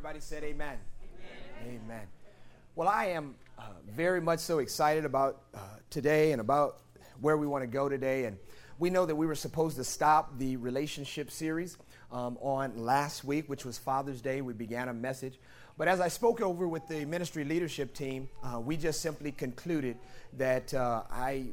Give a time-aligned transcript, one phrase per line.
[0.00, 0.78] Everybody said amen.
[1.62, 1.80] Amen.
[1.84, 2.06] amen.
[2.74, 5.58] Well, I am uh, very much so excited about uh,
[5.90, 6.78] today and about
[7.20, 8.24] where we want to go today.
[8.24, 8.38] And
[8.78, 11.76] we know that we were supposed to stop the relationship series
[12.10, 14.40] um, on last week, which was Father's Day.
[14.40, 15.38] We began a message.
[15.76, 19.98] But as I spoke over with the ministry leadership team, uh, we just simply concluded
[20.38, 21.48] that uh, I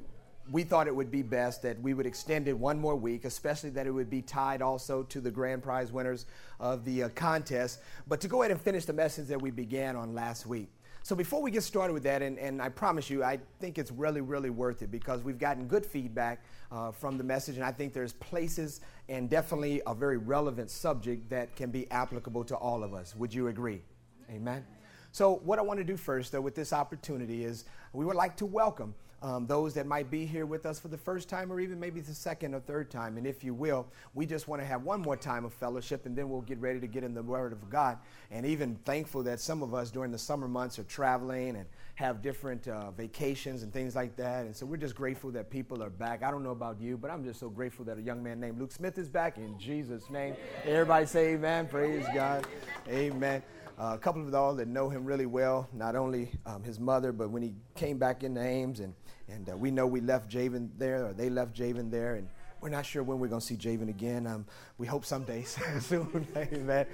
[0.52, 3.70] we thought it would be best that we would extend it one more week, especially
[3.72, 6.26] that it would be tied also to the grand prize winners
[6.60, 9.96] of the uh, contest, but to go ahead and finish the message that we began
[9.96, 10.70] on last week.
[11.04, 13.92] So before we get started with that, and, and I promise you, I think it's
[13.92, 17.72] really, really worth it because we've gotten good feedback uh, from the message, and I
[17.72, 22.84] think there's places and definitely a very relevant subject that can be applicable to all
[22.84, 23.16] of us.
[23.16, 23.82] Would you agree?
[24.30, 24.66] Amen.
[25.14, 28.36] So, what I want to do first, though, with this opportunity is we would like
[28.38, 31.60] to welcome um, those that might be here with us for the first time or
[31.60, 33.18] even maybe the second or third time.
[33.18, 36.16] And if you will, we just want to have one more time of fellowship and
[36.16, 37.98] then we'll get ready to get in the Word of God.
[38.30, 42.22] And even thankful that some of us during the summer months are traveling and have
[42.22, 44.46] different uh, vacations and things like that.
[44.46, 46.22] And so we're just grateful that people are back.
[46.22, 48.60] I don't know about you, but I'm just so grateful that a young man named
[48.60, 50.36] Luke Smith is back in Jesus' name.
[50.64, 51.68] Everybody say amen.
[51.68, 52.46] Praise God.
[52.88, 53.42] Amen.
[53.80, 57.12] Uh, a couple of y'all that know him really well, not only um, his mother,
[57.12, 58.92] but when he came back into Ames, and,
[59.30, 62.28] and uh, we know we left Javen there, or they left Javen there, and
[62.62, 64.26] we're not sure when we're going to see Javen again.
[64.26, 64.46] Um,
[64.78, 65.44] we hope someday
[65.80, 66.86] soon, amen.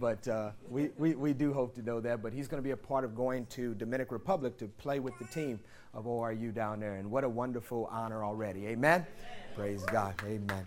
[0.00, 2.22] But uh, we, we, we do hope to know that.
[2.22, 5.16] But he's going to be a part of going to Dominican Republic to play with
[5.18, 5.60] the team
[5.94, 6.94] of ORU down there.
[6.94, 9.06] And what a wonderful honor already, amen?
[9.06, 9.06] amen.
[9.54, 10.66] Praise God, amen.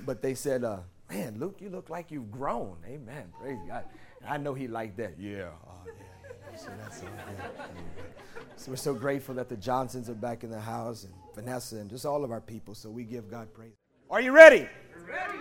[0.06, 0.78] but they said, uh,
[1.10, 3.32] man, Luke, you look like you've grown, amen.
[3.40, 3.84] Praise God.
[4.26, 5.14] I know he liked that.
[5.18, 5.50] Yeah.
[5.66, 5.92] Oh, yeah,
[6.50, 6.56] yeah.
[6.56, 7.06] So that's so
[8.60, 11.88] So we're so grateful that the Johnsons are back in the house and Vanessa and
[11.88, 12.74] just all of our people.
[12.74, 13.72] So we give God praise.
[14.10, 14.68] Are you ready?
[15.08, 15.38] ready.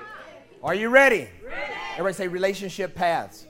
[0.63, 1.27] Are you ready?
[1.43, 1.73] ready?
[1.95, 3.45] Everybody say relationship paths.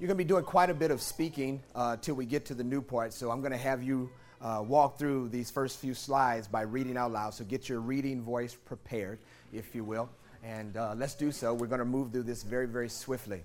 [0.00, 2.54] You're going to be doing quite a bit of speaking uh, till we get to
[2.54, 3.12] the new part.
[3.12, 6.96] So I'm going to have you uh, walk through these first few slides by reading
[6.96, 7.34] out loud.
[7.34, 9.20] So get your reading voice prepared,
[9.52, 10.10] if you will.
[10.42, 11.54] And uh, let's do so.
[11.54, 13.44] We're going to move through this very, very swiftly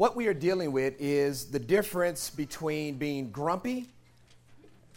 [0.00, 3.86] what we are dealing with is the difference between being grumpy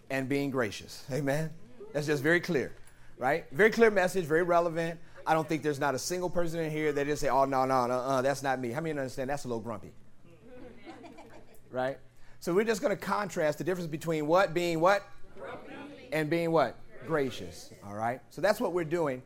[0.09, 1.03] and being gracious.
[1.11, 1.49] Amen?
[1.91, 2.71] That's just very clear,
[3.17, 3.43] right?
[3.51, 4.97] Very clear message, very relevant.
[5.27, 7.65] I don't think there's not a single person in here that just say, oh, no,
[7.65, 8.71] no, no, uh, that's not me.
[8.71, 9.91] How many understand that's a little grumpy?
[11.69, 11.97] right?
[12.39, 15.05] So we're just going to contrast the difference between what being what?
[15.37, 15.73] Grumpy.
[16.13, 16.77] And being what?
[17.05, 17.71] Gracious.
[17.85, 18.21] All right?
[18.29, 19.21] So that's what we're doing.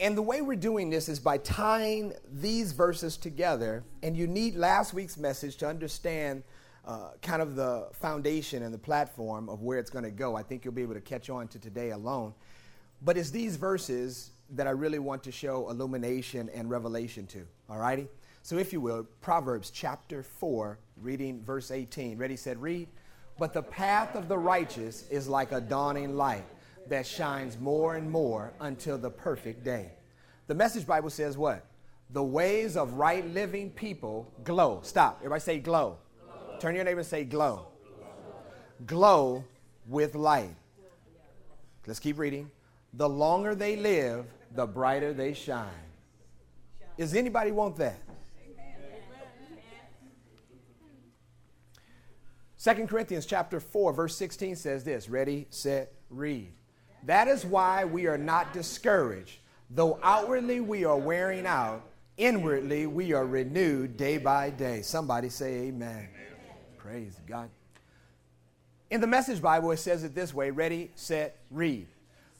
[0.00, 3.82] And the way we're doing this is by tying these verses together.
[4.04, 6.44] And you need last week's message to understand
[6.86, 10.36] uh, kind of the foundation and the platform of where it's going to go.
[10.36, 12.32] I think you'll be able to catch on to today alone.
[13.02, 17.44] But it's these verses that I really want to show illumination and revelation to.
[17.68, 18.06] All righty?
[18.42, 22.16] So, if you will, Proverbs chapter 4, reading verse 18.
[22.16, 22.88] Ready, said, read.
[23.36, 26.44] But the path of the righteous is like a dawning light
[26.88, 29.92] that shines more and more until the perfect day.
[30.46, 31.64] The message Bible says what?
[32.10, 34.80] The ways of right living people glow.
[34.82, 35.18] Stop.
[35.18, 35.98] Everybody say glow.
[36.24, 36.58] glow.
[36.58, 37.68] Turn your neighbor and say glow.
[38.86, 38.86] glow.
[38.86, 39.44] Glow
[39.86, 40.54] with light.
[41.86, 42.50] Let's keep reading.
[42.94, 45.68] The longer they live, the brighter they shine.
[46.96, 47.98] Does anybody want that?
[52.60, 56.52] Second Corinthians chapter 4 verse 16 says this, ready, set, read.
[57.04, 59.38] That is why we are not discouraged.
[59.70, 61.82] Though outwardly we are wearing out,
[62.16, 64.82] inwardly we are renewed day by day.
[64.82, 65.90] Somebody say amen.
[65.90, 66.08] amen.
[66.76, 67.50] Praise God.
[68.90, 71.86] In the Message Bible, it says it this way ready, set, read.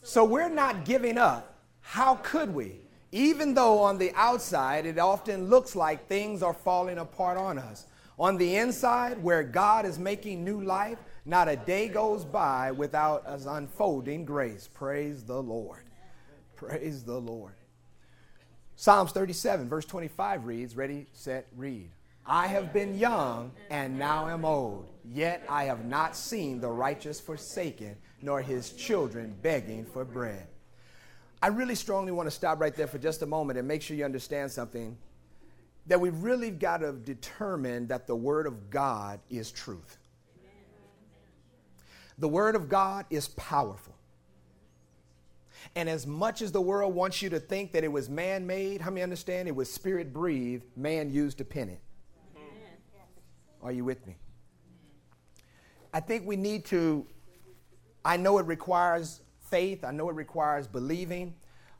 [0.02, 1.54] So we're not giving up.
[1.80, 2.80] How could we?
[3.12, 7.86] Even though on the outside it often looks like things are falling apart on us.
[8.18, 13.26] On the inside, where God is making new life, not a day goes by without
[13.26, 14.66] us unfolding grace.
[14.72, 15.82] Praise the Lord.
[16.56, 17.52] Praise the Lord.
[18.76, 21.90] Psalms 37, verse 25 reads, Ready, set, read.
[22.24, 27.20] I have been young and now am old, yet I have not seen the righteous
[27.20, 30.46] forsaken, nor his children begging for bread.
[31.42, 33.96] I really strongly want to stop right there for just a moment and make sure
[33.96, 34.96] you understand something
[35.86, 39.98] that we've really got to determine that the Word of God is truth.
[42.18, 43.94] The Word of God is powerful.
[45.74, 48.80] And as much as the world wants you to think that it was man made,
[48.80, 51.80] how many understand it was spirit breathed, man used to pen it?
[53.62, 54.16] Are you with me?
[55.92, 57.06] I think we need to,
[58.04, 61.34] I know it requires faith, I know it requires believing,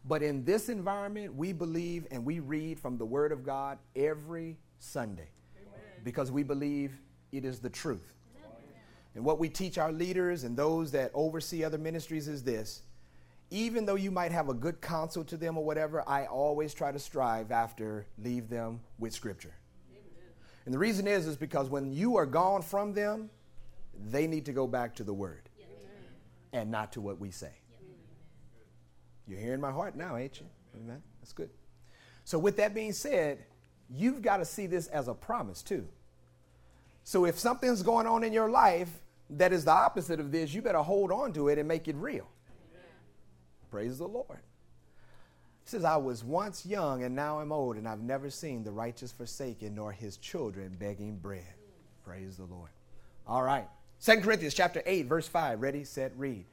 [0.04, 4.56] but in this environment, we believe and we read from the Word of God every
[4.78, 5.28] Sunday.
[6.04, 6.92] because we believe
[7.32, 8.14] it is the truth.
[9.18, 12.82] And what we teach our leaders and those that oversee other ministries is this
[13.50, 16.92] even though you might have a good counsel to them or whatever, I always try
[16.92, 19.56] to strive after leave them with scripture.
[19.90, 20.04] Amen.
[20.66, 23.28] And the reason is is because when you are gone from them,
[24.08, 25.48] they need to go back to the word
[26.52, 27.54] and not to what we say.
[29.26, 30.46] You're hearing my heart now, ain't you?
[30.76, 31.02] Amen.
[31.20, 31.50] That's good.
[32.24, 33.46] So with that being said,
[33.90, 35.88] you've got to see this as a promise too.
[37.02, 38.90] So if something's going on in your life
[39.30, 41.96] that is the opposite of this, you better hold on to it and make it
[41.96, 42.28] real.
[43.70, 44.40] Praise the Lord.
[45.64, 48.72] He says, I was once young and now I'm old, and I've never seen the
[48.72, 51.54] righteous forsaken nor his children begging bread.
[52.04, 52.70] Praise the Lord.
[53.26, 53.68] All right.
[53.98, 55.60] Second Corinthians chapter 8, verse 5.
[55.60, 56.46] Ready, set, read.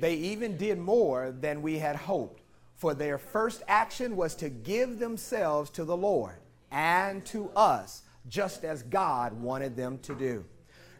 [0.00, 2.42] They even did more than we had hoped,
[2.74, 6.34] for their first action was to give themselves to the Lord
[6.72, 10.44] and to us, just as God wanted them to do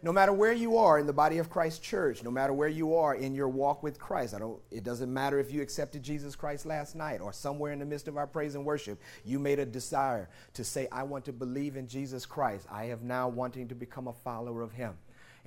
[0.04, 2.94] no matter where you are in the body of Christ church, no matter where you
[2.94, 6.36] are in your walk with Christ, I don't, it doesn't matter if you accepted Jesus
[6.36, 9.58] Christ last night or somewhere in the midst of our praise and worship, you made
[9.58, 12.66] a desire to say, I want to believe in Jesus Christ.
[12.70, 14.92] I have now wanting to become a follower of him.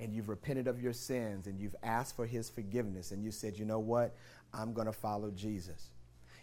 [0.00, 3.56] And you've repented of your sins and you've asked for his forgiveness and you said,
[3.56, 4.16] you know what?
[4.52, 5.90] I'm going to follow Jesus.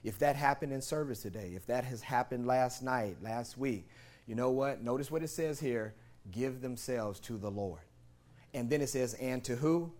[0.05, 3.89] If that happened in service today, if that has happened last night, last week,
[4.25, 4.81] you know what?
[4.81, 5.95] Notice what it says here
[6.31, 7.81] give themselves to the Lord.
[8.55, 9.91] And then it says, and to who?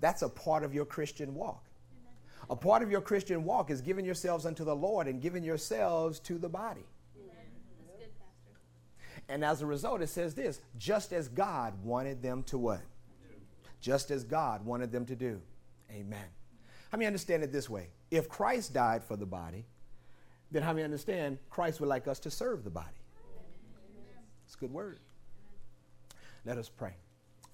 [0.00, 1.64] That's a part of your Christian walk.
[2.50, 6.18] A part of your Christian walk is giving yourselves unto the Lord and giving yourselves
[6.20, 6.84] to the body.
[7.14, 8.10] Good,
[9.28, 12.80] and as a result, it says this just as God wanted them to what?
[13.80, 15.40] Just as God wanted them to do.
[15.92, 16.26] Amen.
[16.90, 17.90] How many understand it this way?
[18.10, 19.66] If Christ died for the body,
[20.50, 22.88] then how many understand Christ would like us to serve the body?
[24.46, 24.98] It's a good word.
[26.44, 26.94] Let us pray.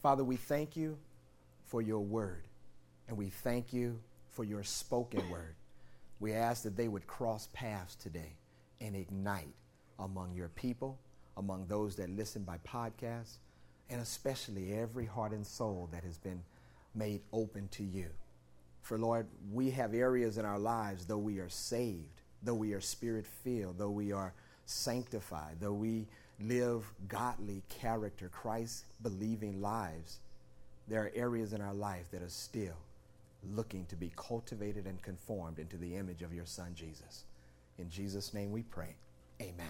[0.04, 0.98] Father, we thank you
[1.64, 2.42] for your word,
[3.08, 3.98] and we thank you
[4.32, 5.54] for your spoken word.
[6.20, 8.36] We ask that they would cross paths today
[8.82, 9.54] and ignite
[9.98, 10.98] among your people,
[11.38, 13.38] among those that listen by podcast,
[13.88, 16.42] and especially every heart and soul that has been
[16.94, 18.10] made open to you.
[18.82, 22.80] For Lord, we have areas in our lives, though we are saved, though we are
[22.82, 24.34] spirit filled, though we are
[24.66, 26.08] sanctified, though we
[26.40, 30.18] live godly character, Christ believing lives,
[30.88, 32.76] there are areas in our life that are still
[33.52, 37.24] looking to be cultivated and conformed into the image of your Son, Jesus.
[37.78, 38.94] In Jesus' name we pray.
[39.40, 39.66] Amen.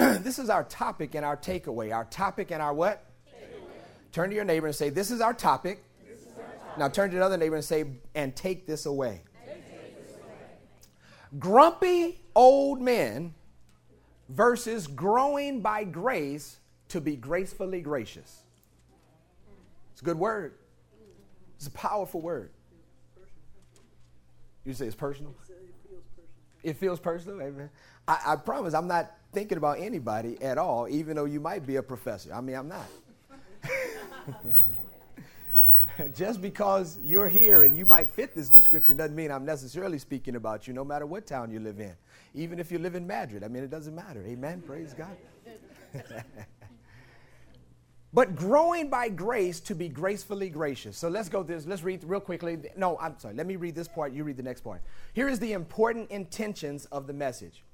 [0.00, 0.22] Amen.
[0.22, 1.94] this is our topic and our takeaway.
[1.94, 3.04] Our topic and our what?
[3.28, 4.12] Takeaway.
[4.12, 5.84] Turn to your neighbor and say, This is our topic.
[6.06, 6.78] Is our topic.
[6.78, 7.84] Now turn to another neighbor and say,
[8.14, 9.22] And take this away.
[9.46, 11.38] Take this away.
[11.38, 13.34] Grumpy old men
[14.28, 16.58] versus growing by grace
[16.88, 18.42] to be gracefully gracious.
[19.92, 20.54] It's a good word.
[21.56, 22.50] It's a powerful word.
[24.64, 25.34] You say it's personal?
[26.62, 27.40] It feels personal.
[27.40, 27.70] Amen.
[28.08, 31.76] I, I promise I'm not thinking about anybody at all, even though you might be
[31.76, 32.34] a professor.
[32.34, 32.86] I mean, I'm not.
[36.14, 40.36] Just because you're here and you might fit this description doesn't mean I'm necessarily speaking
[40.36, 41.94] about you, no matter what town you live in
[42.36, 43.42] even if you live in Madrid.
[43.42, 44.22] I mean, it doesn't matter.
[44.26, 44.62] Amen.
[44.64, 45.16] Praise God.
[48.12, 50.98] but growing by grace to be gracefully gracious.
[50.98, 51.66] So let's go this.
[51.66, 52.58] Let's read real quickly.
[52.76, 53.34] No, I'm sorry.
[53.34, 54.12] Let me read this part.
[54.12, 54.82] You read the next part.
[55.14, 57.64] Here is the important intentions of the message.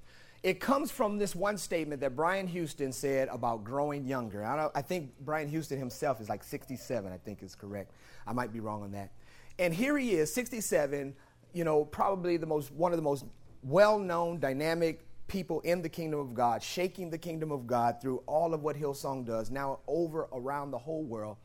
[0.43, 4.45] It comes from this one statement that Brian Houston said about growing younger.
[4.45, 7.93] I, I think Brian Houston himself is like 67, I think is correct.
[8.27, 9.13] I might be wrong on that.
[9.59, 11.15] And here he is, 67,
[11.53, 13.25] you know, probably the most one of the most
[13.63, 18.23] well known, dynamic people in the kingdom of God, shaking the kingdom of God through
[18.27, 21.37] all of what Hillsong does, now over around the whole world.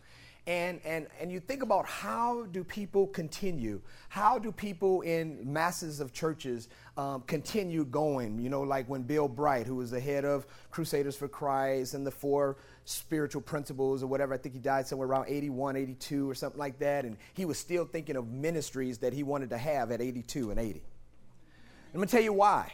[0.48, 3.82] And, and, and you think about how do people continue?
[4.08, 8.40] How do people in masses of churches um, continue going?
[8.40, 12.08] You know, like when Bill Bright, who was the head of Crusaders for Christ and
[12.08, 12.56] the four
[12.88, 16.80] spiritual principles or whatever, I think he died somewhere around 81, 82 or something like
[16.80, 17.04] that.
[17.04, 20.60] And he was still thinking of ministries that he wanted to have at 82 and
[20.60, 20.82] 80.
[21.94, 22.72] I'm going to tell you why.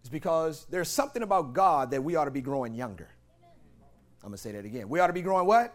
[0.00, 3.08] It's because there's something about God that we ought to be growing younger.
[4.22, 4.88] I'm going to say that again.
[4.88, 5.74] We ought to be growing what?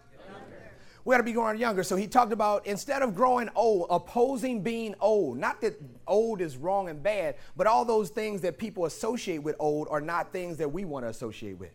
[1.03, 1.83] We ought to be growing younger.
[1.83, 5.37] So he talked about instead of growing old, opposing being old.
[5.37, 9.55] Not that old is wrong and bad, but all those things that people associate with
[9.59, 11.71] old are not things that we want to associate with.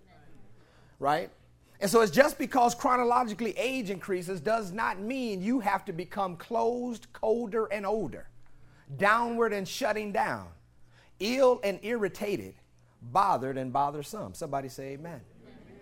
[0.99, 1.31] Right?
[1.81, 6.37] And so it's just because chronologically age increases does not mean you have to become
[6.37, 8.29] closed, colder, and older,
[8.97, 10.49] downward and shutting down
[11.21, 12.55] ill and irritated,
[13.01, 14.35] bothered and bothersome.
[14.35, 15.21] Somebody say amen.
[15.43, 15.81] amen.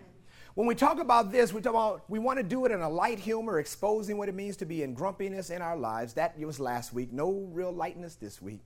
[0.55, 2.89] When we talk about this, we talk about we want to do it in a
[2.89, 6.15] light humor, exposing what it means to be in grumpiness in our lives.
[6.15, 7.13] That was last week.
[7.13, 8.63] No real lightness this week.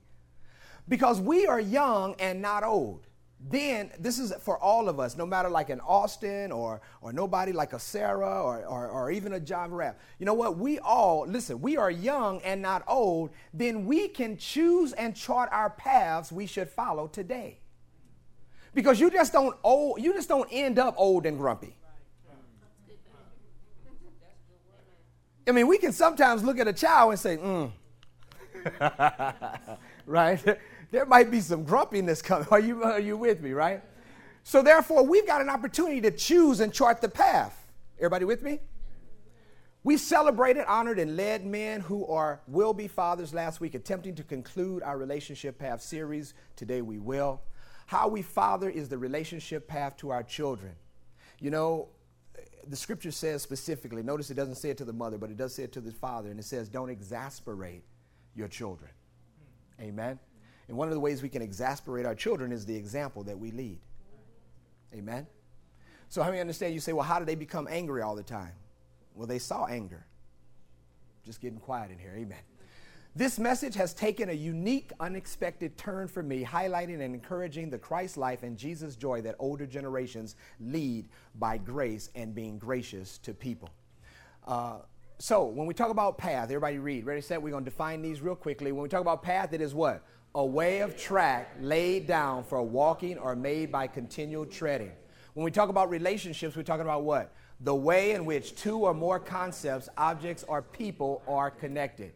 [0.87, 3.05] Because we are young and not old.
[3.39, 7.53] Then this is for all of us, no matter like an Austin or or nobody
[7.53, 9.97] like a Sarah or, or, or even a John Rapp.
[10.19, 10.57] You know what?
[10.57, 15.49] We all listen, we are young and not old, then we can choose and chart
[15.53, 17.59] our paths we should follow today.
[18.73, 21.75] Because you just don't old, you just don't end up old and grumpy.
[25.47, 27.71] I mean, we can sometimes look at a child and say, mm.
[30.05, 30.57] right?
[30.91, 32.47] There might be some grumpiness coming.
[32.51, 33.83] Are you, are you with me, right?
[34.43, 37.67] So, therefore, we've got an opportunity to choose and chart the path.
[37.97, 38.59] Everybody with me?
[39.83, 44.23] We celebrated, honored, and led men who are will be fathers last week, attempting to
[44.23, 46.33] conclude our relationship path series.
[46.55, 47.41] Today we will.
[47.85, 50.73] How we father is the relationship path to our children.
[51.39, 51.87] You know,
[52.67, 55.55] the scripture says specifically, notice it doesn't say it to the mother, but it does
[55.55, 57.83] say it to the father, and it says, Don't exasperate
[58.35, 58.91] your children.
[59.79, 60.19] Amen.
[60.69, 63.49] And one of the ways we can exasperate our children is the example that we
[63.49, 63.79] lead.
[64.93, 65.25] Amen.
[66.09, 66.75] So, how many understand?
[66.75, 68.53] You say, well, how do they become angry all the time?
[69.15, 70.05] Well, they saw anger.
[71.25, 72.13] Just getting quiet in here.
[72.15, 72.37] Amen.
[73.15, 78.15] This message has taken a unique, unexpected turn for me, highlighting and encouraging the Christ
[78.15, 83.71] life and Jesus joy that older generations lead by grace and being gracious to people.
[84.47, 84.77] Uh,
[85.17, 87.07] so, when we talk about path, everybody read.
[87.07, 87.41] Ready, set?
[87.41, 88.71] We're going to define these real quickly.
[88.71, 90.03] When we talk about path, it is what?
[90.35, 94.91] A way of track laid down for walking or made by continual treading.
[95.33, 97.33] When we talk about relationships, we're talking about what?
[97.61, 102.13] The way in which two or more concepts, objects, or people are connected.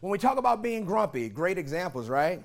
[0.00, 2.42] When we talk about being grumpy, great examples, right?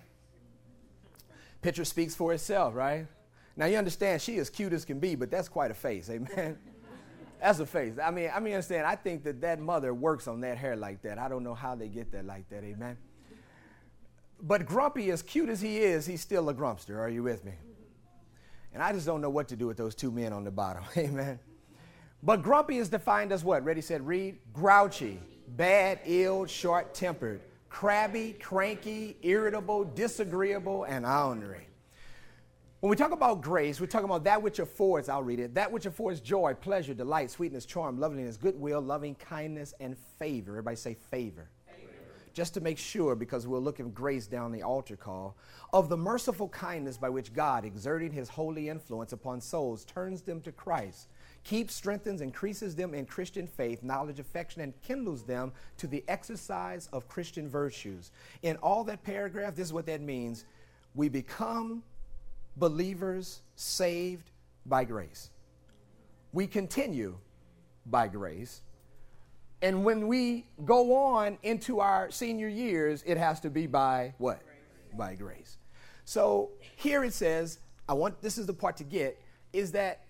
[1.61, 3.07] Picture speaks for itself, right?
[3.55, 6.57] Now you understand she is cute as can be, but that's quite a face, amen.
[7.41, 7.93] that's a face.
[8.03, 8.85] I mean, I mean, understand.
[8.85, 11.17] I think that that mother works on that hair like that.
[11.17, 12.97] I don't know how they get that like that, amen.
[14.41, 16.97] But grumpy, as cute as he is, he's still a grumpster.
[16.97, 17.53] Are you with me?
[18.73, 20.83] And I just don't know what to do with those two men on the bottom,
[20.97, 21.39] amen.
[22.21, 23.63] But grumpy is defined as what?
[23.63, 24.37] Ready, said, read.
[24.51, 25.19] Grouchy,
[25.55, 31.67] bad, ill, short tempered, crabby, cranky, irritable, disagreeable, and ornery.
[32.81, 35.71] When we talk about grace, we're talking about that which affords, I'll read it, that
[35.71, 40.51] which affords joy, pleasure, delight, sweetness, charm, loveliness, goodwill, loving kindness, and favor.
[40.51, 41.49] Everybody say favor.
[42.35, 45.35] Just to make sure, because we'll look at grace down the altar call,
[45.73, 50.39] of the merciful kindness by which God, exerting his holy influence upon souls, turns them
[50.41, 51.07] to Christ
[51.45, 56.89] keeps, strengthens, increases them in Christian faith, knowledge, affection, and kindles them to the exercise
[56.91, 58.11] of Christian virtues.
[58.41, 60.43] In all that paragraph, this is what that means.
[60.95, 61.83] We become
[62.57, 64.31] believers saved
[64.65, 65.29] by grace.
[66.33, 67.15] We continue
[67.85, 68.61] by grace.
[69.61, 74.41] And when we go on into our senior years, it has to be by what?
[74.43, 74.97] Grace.
[74.97, 75.57] By grace.
[76.05, 79.19] So here it says, I want this is the part to get,
[79.53, 80.01] is that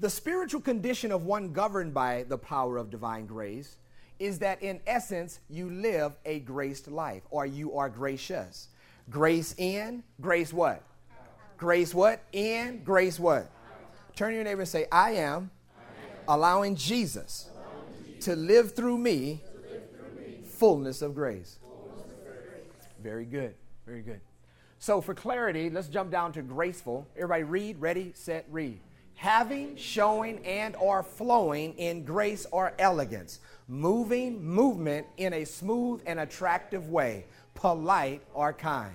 [0.00, 3.76] the spiritual condition of one governed by the power of divine grace
[4.18, 8.68] is that in essence you live a graced life or you are gracious.
[9.10, 10.82] Grace in, grace what?
[11.56, 12.22] Grace what?
[12.32, 13.50] In, grace what?
[14.16, 15.50] Turn to your neighbor and say, I am,
[16.28, 17.50] allowing Jesus,
[18.24, 19.40] to live through me,
[20.44, 21.58] fullness of grace.
[23.02, 23.54] Very good.
[23.86, 24.20] Very good.
[24.78, 27.06] So, for clarity, let's jump down to graceful.
[27.16, 28.80] Everybody read, ready, set, read
[29.16, 36.20] having, showing, and or flowing in grace or elegance, moving movement in a smooth and
[36.20, 38.94] attractive way, polite or kind.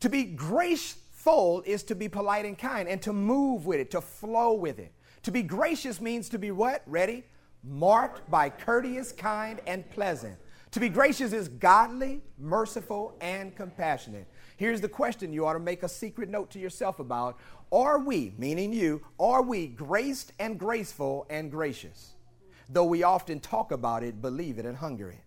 [0.00, 4.00] To be graceful is to be polite and kind and to move with it, to
[4.00, 4.92] flow with it.
[5.24, 6.82] To be gracious means to be what?
[6.86, 7.24] Ready?
[7.66, 10.38] Marked by courteous, kind, and pleasant.
[10.70, 14.26] To be gracious is godly, merciful, and compassionate.
[14.56, 17.38] Here's the question you ought to make a secret note to yourself about.
[17.72, 22.12] Are we, meaning you, are we graced and graceful and gracious?
[22.68, 25.24] Though we often talk about it, believe it, and hunger it.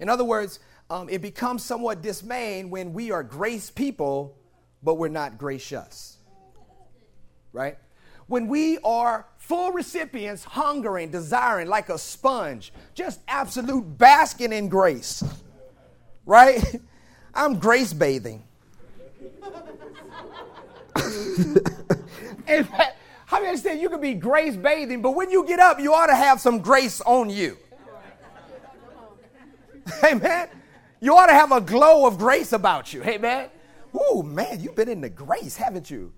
[0.00, 4.36] In other words, um, it becomes somewhat dismaying when we are grace people,
[4.82, 6.18] but we're not gracious.
[7.52, 7.78] Right?
[8.26, 15.22] When we are full recipients, hungering, desiring like a sponge, just absolute basking in grace.
[16.24, 16.80] Right?
[17.34, 18.42] I'm grace bathing.
[20.96, 22.96] in fact,
[23.26, 26.06] how many understand you can be grace bathing, but when you get up, you ought
[26.06, 27.58] to have some grace on you.
[30.04, 30.48] Amen.
[31.00, 33.02] You ought to have a glow of grace about you.
[33.04, 33.50] Amen.
[33.94, 36.14] Ooh, man, you've been in the grace, haven't you?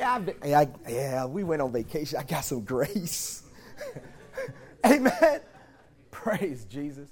[0.00, 2.18] Yeah, been, yeah, yeah, we went on vacation.
[2.18, 3.42] I got some grace.
[4.86, 5.42] Amen.
[6.10, 7.10] Praise Jesus.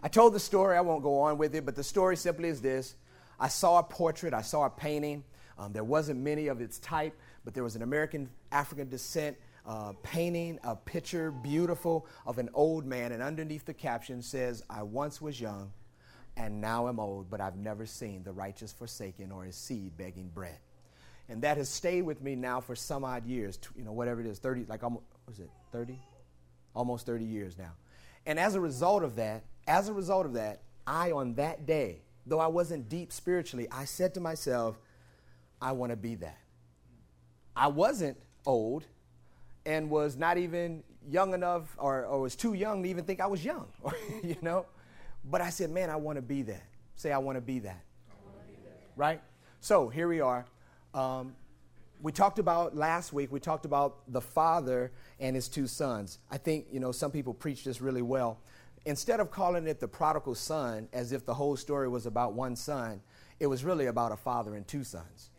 [0.00, 2.60] I told the story, I won't go on with it, but the story simply is
[2.60, 2.94] this
[3.40, 5.24] I saw a portrait, I saw a painting.
[5.58, 9.94] Um, there wasn't many of its type, but there was an American African descent uh,
[10.04, 15.20] painting, a picture, beautiful, of an old man, and underneath the caption says, I once
[15.20, 15.72] was young
[16.36, 20.30] and now am old, but I've never seen the righteous forsaken or his seed begging
[20.34, 20.58] bread.
[21.28, 24.26] And that has stayed with me now for some odd years, you know, whatever it
[24.26, 25.98] is, 30, like almost, was it 30?
[26.74, 27.72] Almost 30 years now.
[28.26, 32.02] And as a result of that, as a result of that, I, on that day,
[32.26, 34.78] though I wasn't deep spiritually, I said to myself,
[35.62, 36.38] I want to be that.
[37.56, 38.84] I wasn't old
[39.64, 43.26] and was not even young enough or, or was too young to even think I
[43.26, 43.66] was young,
[44.22, 44.66] you know?
[45.30, 46.64] But I said, man, I want to be that.
[46.96, 47.82] Say, I want to be that.
[48.96, 49.20] Right?
[49.60, 50.44] So here we are.
[50.92, 51.34] Um,
[52.00, 56.18] we talked about last week, we talked about the father and his two sons.
[56.30, 58.38] I think, you know, some people preach this really well
[58.84, 62.56] instead of calling it the prodigal son as if the whole story was about one
[62.56, 63.00] son,
[63.40, 65.30] it was really about a father and two sons.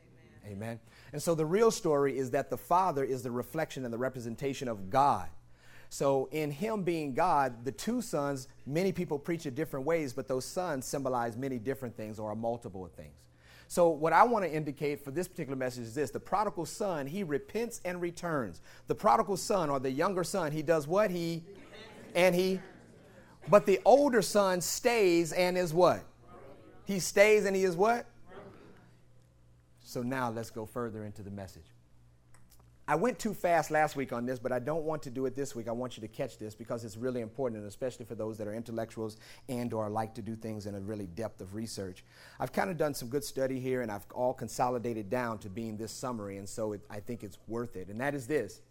[0.45, 0.57] Amen.
[0.57, 0.79] Amen.
[1.13, 4.67] And so the real story is that the father is the reflection and the representation
[4.67, 5.29] of God.
[5.95, 10.27] So, in him being God, the two sons, many people preach it different ways, but
[10.27, 13.15] those sons symbolize many different things or a multiple of things.
[13.69, 17.07] So, what I want to indicate for this particular message is this the prodigal son,
[17.07, 18.59] he repents and returns.
[18.87, 21.11] The prodigal son or the younger son, he does what?
[21.11, 21.45] He
[22.13, 22.59] and he
[23.47, 26.03] but the older son stays and is what?
[26.83, 28.05] He stays and he is what?
[29.79, 31.74] So now let's go further into the message.
[32.87, 35.35] I went too fast last week on this, but I don't want to do it
[35.35, 35.67] this week.
[35.67, 38.47] I want you to catch this because it's really important, and especially for those that
[38.47, 39.17] are intellectuals
[39.49, 42.03] and or like to do things in a really depth of research.
[42.39, 45.77] I've kind of done some good study here, and I've all consolidated down to being
[45.77, 47.87] this summary, and so it, I think it's worth it.
[47.87, 48.61] And that is this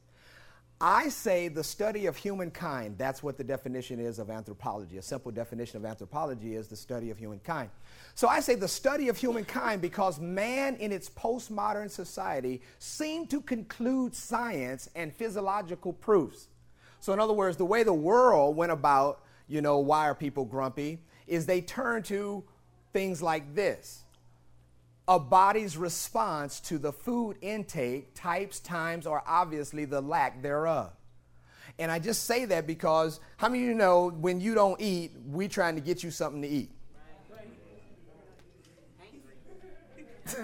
[0.80, 2.98] I say the study of humankind.
[2.98, 4.98] That's what the definition is of anthropology.
[4.98, 7.70] A simple definition of anthropology is the study of humankind.
[8.14, 13.40] So I say the study of humankind because man in its postmodern society seemed to
[13.40, 16.48] conclude science and physiological proofs.
[17.00, 20.44] So, in other words, the way the world went about, you know, why are people
[20.44, 22.42] grumpy, is they turn to
[22.92, 24.03] things like this
[25.06, 30.92] a body's response to the food intake, types, times, or obviously the lack thereof.
[31.78, 35.12] And I just say that because how many of you know when you don't eat,
[35.26, 36.70] we trying to get you something to eat?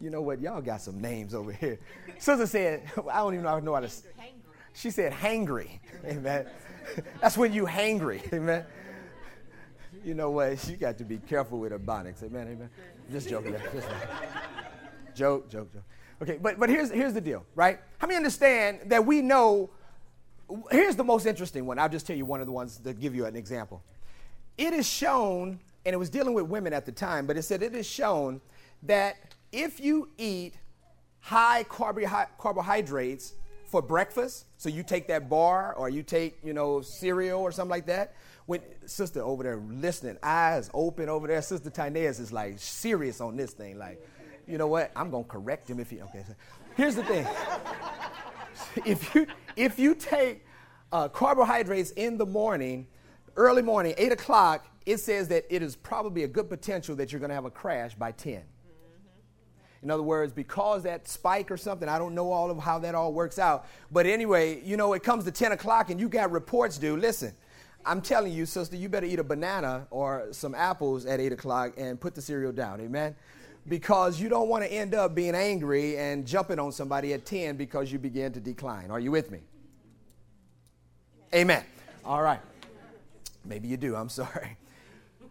[0.00, 0.40] you know what?
[0.40, 1.80] Y'all got some names over here.
[2.18, 3.90] Sister said, I don't even know how to.
[4.74, 5.80] She said, hangry.
[6.04, 6.46] Amen.
[7.20, 8.32] That's when you hangry.
[8.32, 8.64] Amen
[10.04, 10.68] you know what?
[10.68, 12.22] You got to be careful with ebonics.
[12.22, 12.70] Amen, amen.
[13.10, 13.54] Just joking.
[13.72, 13.88] Just
[15.14, 15.82] joke, joke, joke.
[16.22, 17.78] Okay, but, but here's, here's the deal, right?
[17.98, 19.70] How many understand that we know?
[20.70, 21.78] Here's the most interesting one.
[21.78, 23.82] I'll just tell you one of the ones to give you an example.
[24.58, 27.62] It is shown, and it was dealing with women at the time, but it said
[27.62, 28.40] it is shown
[28.82, 29.16] that
[29.52, 30.54] if you eat
[31.20, 33.34] high carbohydrates
[33.70, 37.70] for breakfast, so you take that bar or you take, you know, cereal or something
[37.70, 38.14] like that,
[38.46, 43.36] when sister over there listening, eyes open over there, sister Tyneas is like serious on
[43.36, 43.78] this thing.
[43.78, 44.04] Like,
[44.48, 44.90] you know what?
[44.96, 46.02] I'm gonna correct him if he.
[46.02, 46.24] Okay.
[46.76, 47.26] Here's the thing.
[48.84, 50.44] if you if you take
[50.90, 52.88] uh, carbohydrates in the morning,
[53.36, 57.20] early morning, eight o'clock, it says that it is probably a good potential that you're
[57.20, 58.42] gonna have a crash by ten.
[59.82, 62.94] In other words, because that spike or something, I don't know all of how that
[62.94, 63.66] all works out.
[63.90, 66.96] But anyway, you know, it comes to 10 o'clock and you got reports due.
[66.96, 67.32] Listen,
[67.86, 71.72] I'm telling you, sister, you better eat a banana or some apples at 8 o'clock
[71.78, 72.80] and put the cereal down.
[72.82, 73.16] Amen?
[73.68, 77.56] Because you don't want to end up being angry and jumping on somebody at 10
[77.56, 78.90] because you begin to decline.
[78.90, 79.40] Are you with me?
[81.34, 81.64] Amen.
[82.04, 82.40] All right.
[83.46, 83.96] Maybe you do.
[83.96, 84.56] I'm sorry.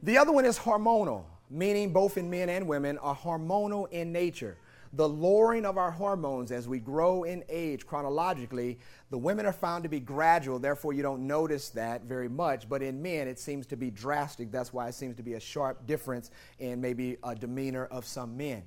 [0.01, 4.57] The other one is hormonal, meaning both in men and women are hormonal in nature
[4.93, 8.79] the lowering of our hormones as we grow in age chronologically,
[9.11, 12.67] the women are found to be gradual, therefore, you don't notice that very much.
[12.67, 14.51] But in men, it seems to be drastic.
[14.51, 18.35] That's why it seems to be a sharp difference in maybe a demeanor of some
[18.35, 18.63] men.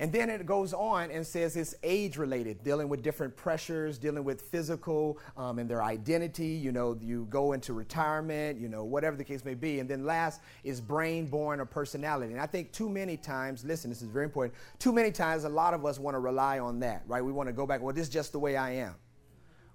[0.00, 4.22] And then it goes on and says it's age related, dealing with different pressures, dealing
[4.22, 6.46] with physical um, and their identity.
[6.46, 9.80] You know, you go into retirement, you know, whatever the case may be.
[9.80, 12.32] And then last is brain born or personality.
[12.32, 15.48] And I think too many times, listen, this is very important, too many times a
[15.48, 17.24] lot of us want to rely on that, right?
[17.24, 18.94] We want to go back, well, this is just the way I am.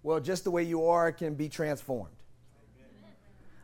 [0.04, 2.16] Well, just the way you are can be transformed,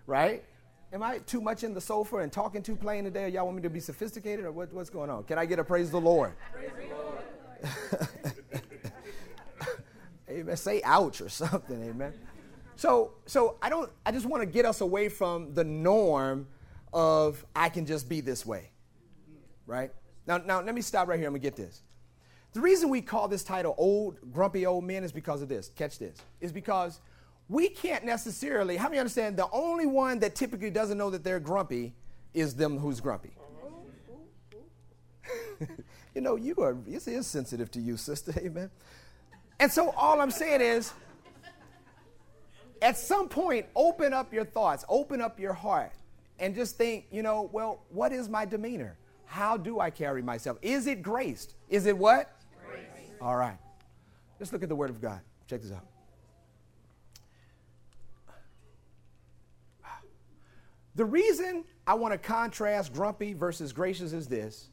[0.08, 0.44] right?
[0.92, 3.26] Am I too much in the sofa and talking too plain today?
[3.26, 5.24] Or y'all want me to be sophisticated or what, what's going on?
[5.24, 6.34] Can I get a praise the Lord?
[6.52, 8.20] Praise the Lord.
[10.30, 10.58] amen.
[10.58, 12.14] Say ouch or something, amen.
[12.76, 13.92] So, so I don't.
[14.06, 16.48] I just want to get us away from the norm
[16.94, 18.72] of I can just be this way,
[19.68, 19.92] right?
[20.26, 21.28] Now, now let me stop right here.
[21.28, 21.82] I'm gonna get this.
[22.54, 25.72] The reason we call this title "Old Grumpy Old Men" is because of this.
[25.76, 26.18] Catch this.
[26.40, 27.02] Is because
[27.50, 31.40] we can't necessarily, how many understand the only one that typically doesn't know that they're
[31.40, 31.94] grumpy
[32.34, 33.32] is them who's grumpy?
[36.16, 38.70] you know, you are, this is sensitive to you, sister, amen.
[39.60, 40.94] And so all I'm saying is,
[42.82, 45.92] at some point, open up your thoughts, open up your heart,
[46.40, 48.96] and just think, you know, well, what is my demeanor?
[49.26, 50.58] How do I carry myself?
[50.62, 51.56] Is it graced?
[51.68, 52.32] Is it what?
[52.70, 52.84] Grace.
[53.20, 53.58] All right.
[54.40, 55.20] Let's look at the Word of God.
[55.48, 55.89] Check this out.
[60.96, 64.70] The reason I want to contrast grumpy versus gracious is this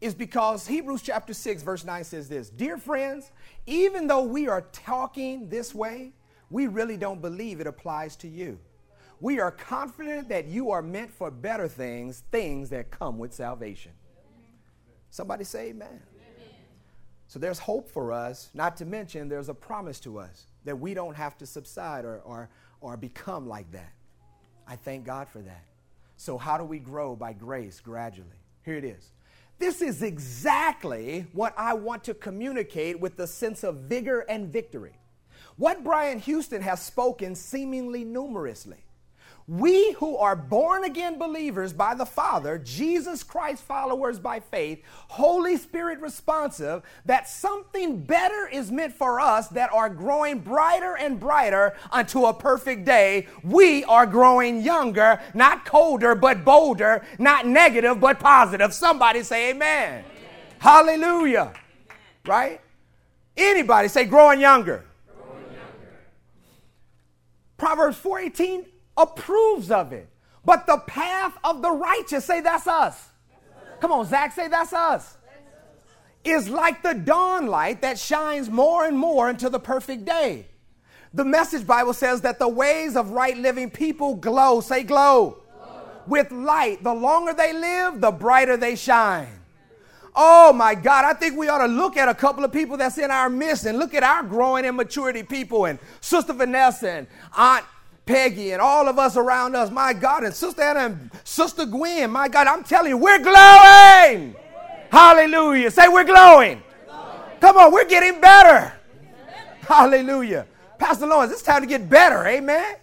[0.00, 3.32] is because Hebrews chapter 6 verse 9 says this, "Dear friends,
[3.66, 6.12] even though we are talking this way,
[6.50, 8.58] we really don't believe it applies to you.
[9.20, 13.92] We are confident that you are meant for better things, things that come with salvation."
[15.08, 15.88] Somebody say amen.
[15.88, 16.02] amen.
[17.28, 20.92] So there's hope for us, not to mention there's a promise to us that we
[20.92, 23.93] don't have to subside or, or, or become like that.
[24.66, 25.64] I thank God for that.
[26.16, 28.28] So, how do we grow by grace gradually?
[28.64, 29.10] Here it is.
[29.58, 34.98] This is exactly what I want to communicate with the sense of vigor and victory.
[35.56, 38.84] What Brian Houston has spoken seemingly numerously
[39.46, 45.58] we who are born again believers by the Father, Jesus Christ followers by faith, Holy
[45.58, 51.74] Spirit responsive, that something better is meant for us that are growing brighter and brighter
[51.92, 53.26] unto a perfect day.
[53.42, 58.72] We are growing younger, not colder, but bolder, not negative, but positive.
[58.72, 60.04] Somebody say amen.
[60.04, 60.04] amen.
[60.58, 61.52] Hallelujah.
[61.52, 61.54] Amen.
[62.24, 62.60] Right?
[63.36, 64.86] Anybody say growing younger.
[65.14, 65.98] growing younger.
[67.58, 70.08] Proverbs 418 approves of it.
[70.44, 73.08] But the path of the righteous, say that's us.
[73.80, 75.16] Come on, Zach, say that's us.
[76.24, 80.46] Is like the dawn light that shines more and more into the perfect day.
[81.12, 85.82] The message Bible says that the ways of right living people glow, say glow, glow.
[86.06, 86.82] with light.
[86.82, 89.28] The longer they live, the brighter they shine.
[90.16, 92.98] Oh my God, I think we ought to look at a couple of people that's
[92.98, 97.06] in our midst and look at our growing in maturity people and Sister Vanessa and
[97.36, 97.64] Aunt
[98.06, 102.10] Peggy and all of us around us, my God, and Sister Anna and Sister Gwen,
[102.10, 104.36] my God, I'm telling you, we're glowing.
[104.90, 105.70] Hallelujah.
[105.70, 106.62] Say we're glowing.
[107.40, 108.72] Come on, we're getting better.
[109.62, 110.46] Hallelujah.
[110.78, 112.26] Pastor Lawrence, it's time to get better.
[112.26, 112.76] Amen.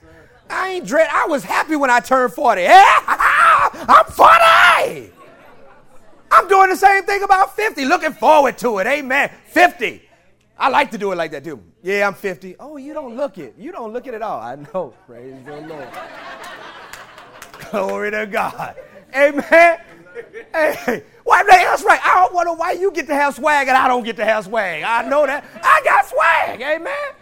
[0.50, 1.08] I ain't dread.
[1.12, 2.66] I was happy when I turned 40.
[2.68, 5.12] I'm 40.
[6.32, 7.86] I'm doing the same thing about 50.
[7.86, 8.88] Looking forward to it.
[8.88, 9.30] Amen.
[9.48, 10.02] 50.
[10.58, 11.62] I like to do it like that too.
[11.84, 12.58] Yeah, I'm 50.
[12.60, 13.56] Oh, you don't look it.
[13.58, 14.40] You don't look it at all.
[14.40, 14.94] I know.
[15.08, 15.88] Praise the Lord.
[17.72, 18.76] Glory to God.
[19.16, 19.80] Amen.
[20.54, 22.00] Hey, why that's right.
[22.04, 24.46] I don't wonder why you get to have swag and I don't get to have
[24.46, 24.84] swag.
[24.84, 25.46] I know that.
[25.64, 26.62] I got swag.
[26.62, 27.14] Amen.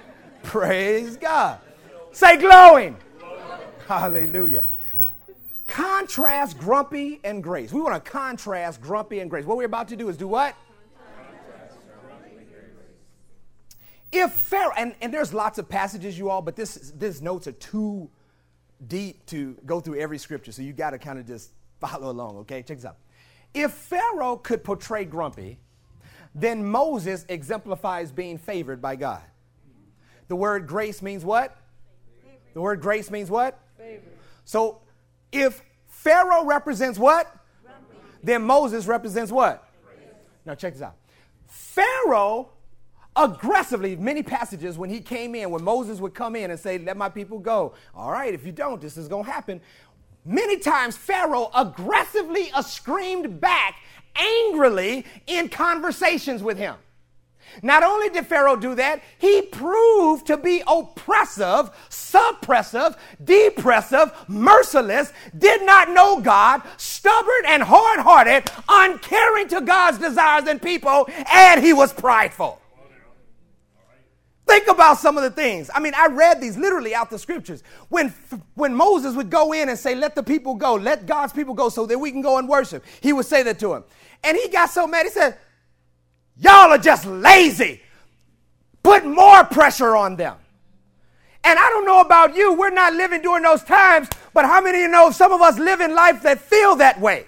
[0.43, 1.59] Praise God.
[2.11, 2.97] Say glowing.
[3.87, 4.65] Hallelujah.
[5.67, 7.71] Contrast grumpy and grace.
[7.71, 9.45] We want to contrast grumpy and grace.
[9.45, 10.55] What we're about to do is do what?
[14.11, 17.53] If Pharaoh, and, and there's lots of passages, you all, but this, this notes are
[17.53, 18.09] too
[18.87, 22.37] deep to go through every scripture, so you got to kind of just follow along,
[22.37, 22.63] okay?
[22.63, 22.97] Check this out.
[23.53, 25.59] If Pharaoh could portray grumpy,
[26.33, 29.21] then Moses exemplifies being favored by God.
[30.27, 31.57] The word grace means what?
[32.53, 33.59] The word grace means what?
[33.77, 34.03] Favor.
[34.45, 34.81] So
[35.31, 37.35] if Pharaoh represents what?
[37.63, 37.95] Grumpy.
[38.23, 39.67] Then Moses represents what?
[39.85, 39.97] Grace.
[40.45, 40.95] Now check this out.
[41.47, 42.49] Pharaoh
[43.15, 46.97] aggressively, many passages when he came in, when Moses would come in and say, Let
[46.97, 47.73] my people go.
[47.95, 49.61] All right, if you don't, this is going to happen.
[50.25, 53.75] Many times, Pharaoh aggressively screamed back
[54.15, 56.75] angrily in conversations with him.
[57.63, 65.65] Not only did Pharaoh do that, he proved to be oppressive, suppressive, depressive, merciless, did
[65.65, 71.73] not know God, stubborn and hard hearted, uncaring to God's desires and people, and he
[71.73, 72.61] was prideful.
[74.49, 75.69] Think about some of the things.
[75.75, 77.61] I mean, I read these literally out the scriptures.
[77.89, 78.11] When,
[78.55, 81.69] when Moses would go in and say, Let the people go, let God's people go
[81.69, 83.83] so that we can go and worship, he would say that to him.
[84.23, 85.37] And he got so mad, he said,
[86.35, 87.79] Y'all are just lazy.
[88.81, 90.35] Put more pressure on them.
[91.43, 94.79] And I don't know about you, we're not living during those times, but how many
[94.79, 97.27] of you know some of us live in life that feel that way?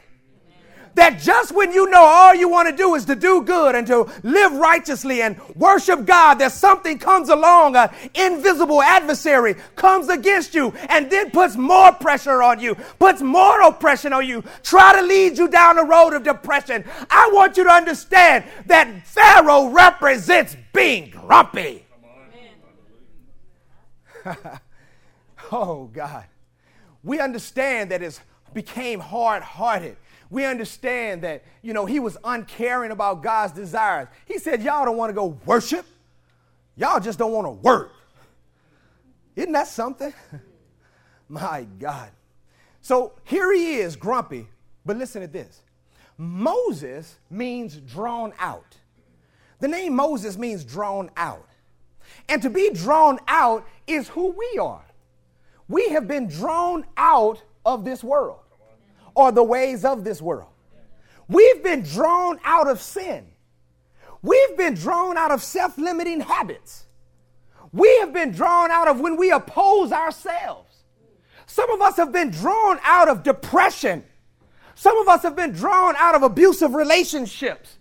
[0.96, 3.88] That just when you know all you want to do is to do good and
[3.88, 10.54] to live righteously and worship God, that something comes along, an invisible adversary comes against
[10.54, 15.02] you and then puts more pressure on you, puts more oppression on you, try to
[15.02, 16.84] lead you down the road of depression.
[17.10, 21.86] I want you to understand that Pharaoh represents being grumpy.
[25.52, 26.26] oh, God.
[27.04, 28.20] We understand that it
[28.54, 29.96] became hard hearted
[30.32, 34.08] we understand that, you know, he was uncaring about God's desires.
[34.26, 35.86] He said, Y'all don't want to go worship,
[36.76, 37.92] y'all just don't want to work.
[39.36, 40.14] Isn't that something?
[41.30, 42.10] My God.
[42.82, 44.48] So here he is, grumpy,
[44.86, 45.62] but listen to this
[46.18, 48.78] Moses means drawn out.
[49.60, 51.48] The name Moses means drawn out.
[52.28, 54.86] And to be drawn out is who we are.
[55.68, 58.40] We have been drawn out of this world
[59.16, 60.50] or the ways of this world.
[61.28, 63.26] We've been drawn out of sin.
[64.22, 66.86] We've been drawn out of self limiting habits.
[67.72, 70.76] We have been drawn out of when we oppose ourselves.
[71.46, 74.04] Some of us have been drawn out of depression.
[74.76, 77.78] Some of us have been drawn out of abusive relationships.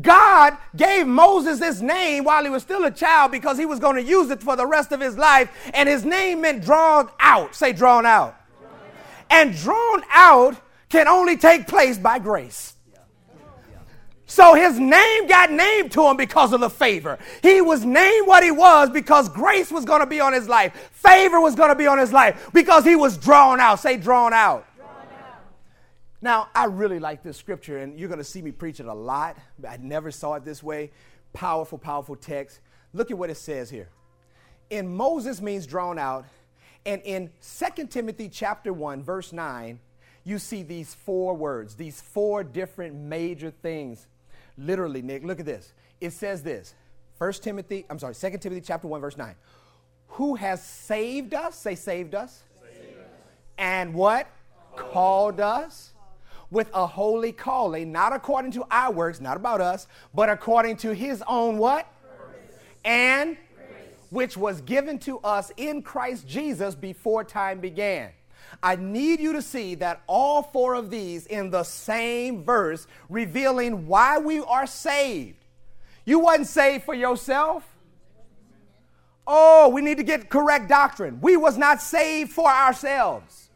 [0.00, 3.96] God gave Moses this name while he was still a child because he was going
[3.96, 7.54] to use it for the rest of his life, and his name meant drawn out.
[7.54, 8.37] Say, drawn out
[9.30, 10.56] and drawn out
[10.88, 12.74] can only take place by grace.
[14.30, 17.18] So his name got named to him because of the favor.
[17.42, 20.74] He was named what he was because grace was going to be on his life.
[20.92, 23.80] Favor was going to be on his life because he was drawn out.
[23.80, 24.66] Say, drawn out.
[24.76, 25.42] drawn out.
[26.20, 28.92] Now, I really like this scripture, and you're going to see me preach it a
[28.92, 29.38] lot.
[29.66, 30.90] I never saw it this way.
[31.32, 32.60] Powerful, powerful text.
[32.92, 33.88] Look at what it says here.
[34.68, 36.26] In Moses means drawn out,
[36.88, 37.30] and in
[37.76, 39.78] 2 Timothy chapter 1 verse 9,
[40.24, 44.06] you see these four words, these four different major things.
[44.56, 45.74] Literally, Nick, look at this.
[46.00, 46.74] It says this.
[47.18, 49.34] 1 Timothy, I'm sorry, 2 Timothy chapter 1 verse 9.
[50.12, 51.56] Who has saved us?
[51.56, 52.42] Say saved us.
[53.58, 54.26] And what?
[54.74, 55.92] Called, Called us
[56.50, 60.94] with a holy calling, not according to our works, not about us, but according to
[60.94, 61.86] his own what?
[62.16, 62.56] Purpose.
[62.82, 63.36] And
[64.10, 68.10] which was given to us in Christ Jesus before time began.
[68.62, 73.86] I need you to see that all four of these in the same verse revealing
[73.86, 75.44] why we are saved.
[76.04, 77.64] You wasn't saved for yourself.
[79.26, 81.20] Oh, we need to get correct doctrine.
[81.20, 83.50] We was not saved for ourselves.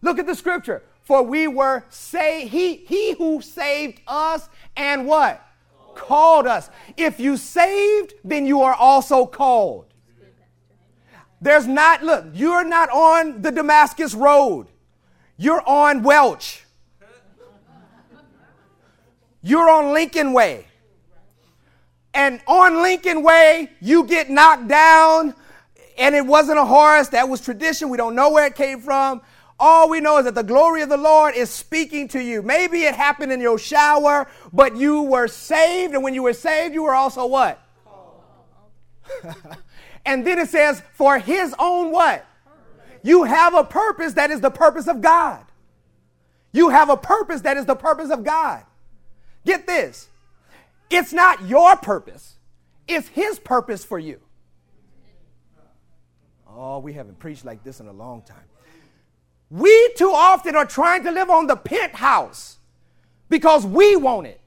[0.00, 0.82] Look at the scripture.
[1.02, 5.44] For we were saved, he, he who saved us and what?
[5.98, 6.70] Called us.
[6.96, 9.84] If you saved, then you are also called.
[11.40, 14.68] There's not, look, you're not on the Damascus Road.
[15.36, 16.64] You're on Welch.
[19.42, 20.66] You're on Lincoln Way.
[22.14, 25.34] And on Lincoln Way, you get knocked down,
[25.96, 27.08] and it wasn't a horse.
[27.10, 27.88] That was tradition.
[27.88, 29.22] We don't know where it came from.
[29.60, 32.42] All we know is that the glory of the Lord is speaking to you.
[32.42, 35.94] Maybe it happened in your shower, but you were saved.
[35.94, 37.60] And when you were saved, you were also what?
[40.06, 42.24] and then it says, for his own what?
[43.02, 45.44] You have a purpose that is the purpose of God.
[46.52, 48.64] You have a purpose that is the purpose of God.
[49.44, 50.08] Get this.
[50.90, 52.36] It's not your purpose,
[52.86, 54.20] it's his purpose for you.
[56.50, 58.47] Oh, we haven't preached like this in a long time.
[59.50, 62.58] We too often are trying to live on the penthouse
[63.28, 64.40] because we want it.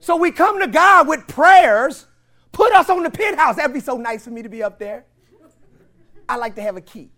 [0.00, 2.06] So we come to God with prayers,
[2.52, 3.56] put us on the penthouse.
[3.56, 5.04] That'd be so nice for me to be up there.
[6.28, 7.10] I like to have a key.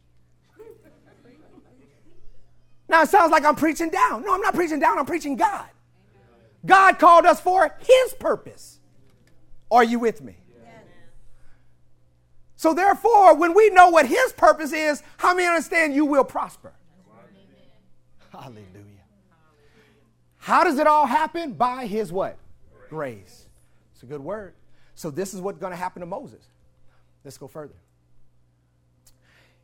[2.88, 4.22] Now it sounds like I'm preaching down.
[4.22, 5.66] No, I'm not preaching down, I'm preaching God.
[6.64, 8.78] God called us for His purpose.
[9.70, 10.36] Are you with me?
[12.58, 16.72] So therefore, when we know what his purpose is, how many understand you will prosper?
[18.32, 18.64] Hallelujah.
[20.38, 21.52] How does it all happen?
[21.52, 22.36] By his what?
[22.90, 23.46] Grace.
[23.92, 24.54] It's a good word.
[24.96, 26.48] So this is what's going to happen to Moses.
[27.22, 27.76] Let's go further.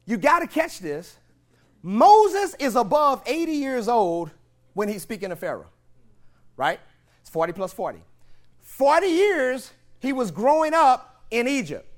[0.07, 1.17] You got to catch this.
[1.83, 4.31] Moses is above 80 years old
[4.75, 5.67] when he's speaking to Pharaoh.
[6.57, 6.79] Right?
[7.23, 7.99] It's 40 plus 40.
[8.63, 11.89] 40 years he was growing up in Egypt.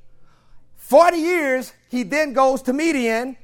[0.86, 3.36] 40 years, he then goes to Midian,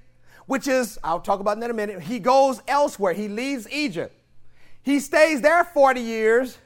[0.46, 2.00] which is, I'll talk about that in a minute.
[2.00, 3.14] He goes elsewhere.
[3.14, 4.14] He leaves Egypt.
[4.84, 6.56] He stays there 40 years,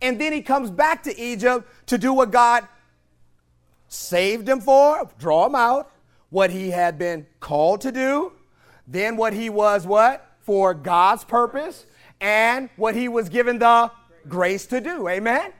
[0.00, 2.66] and then he comes back to Egypt to do what God
[3.88, 5.92] saved him for, draw him out,
[6.30, 8.32] what he had been called to do,
[8.86, 10.34] then what he was what?
[10.40, 11.84] For God's purpose,
[12.22, 13.90] and what he was given the
[14.26, 15.08] grace to do.
[15.08, 15.52] Amen.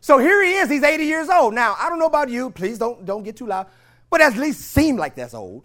[0.00, 1.52] So here he is, he's 80 years old.
[1.52, 3.66] Now, I don't know about you, please don't, don't get too loud,
[4.10, 5.64] but at least seem like that's old.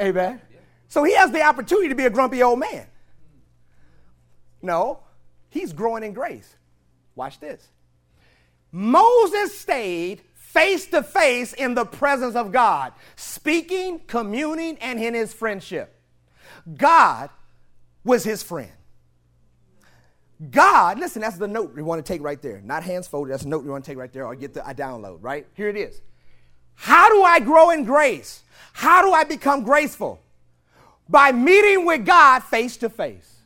[0.00, 0.40] Amen.
[0.88, 2.86] So he has the opportunity to be a grumpy old man.
[4.62, 5.00] No,
[5.50, 6.56] he's growing in grace.
[7.14, 7.66] Watch this.
[8.72, 15.32] Moses stayed face to face in the presence of God, speaking, communing, and in his
[15.32, 16.00] friendship.
[16.76, 17.30] God
[18.04, 18.72] was his friend.
[20.50, 22.60] God, listen, that's the note we want to take right there.
[22.62, 24.66] Not hands folded, that's the note we want to take right there, or get the
[24.66, 25.46] I download, right?
[25.54, 26.00] Here it is.
[26.76, 28.42] How do I grow in grace?
[28.72, 30.20] How do I become graceful?
[31.08, 33.36] By meeting with God face to face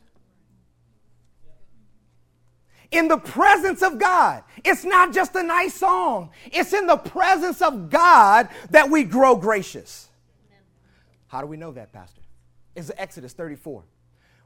[2.91, 4.43] in the presence of God.
[4.63, 9.35] It's not just a nice song, it's in the presence of God that we grow
[9.35, 10.09] gracious.
[11.27, 12.21] How do we know that, Pastor?
[12.75, 13.83] It's Exodus 34.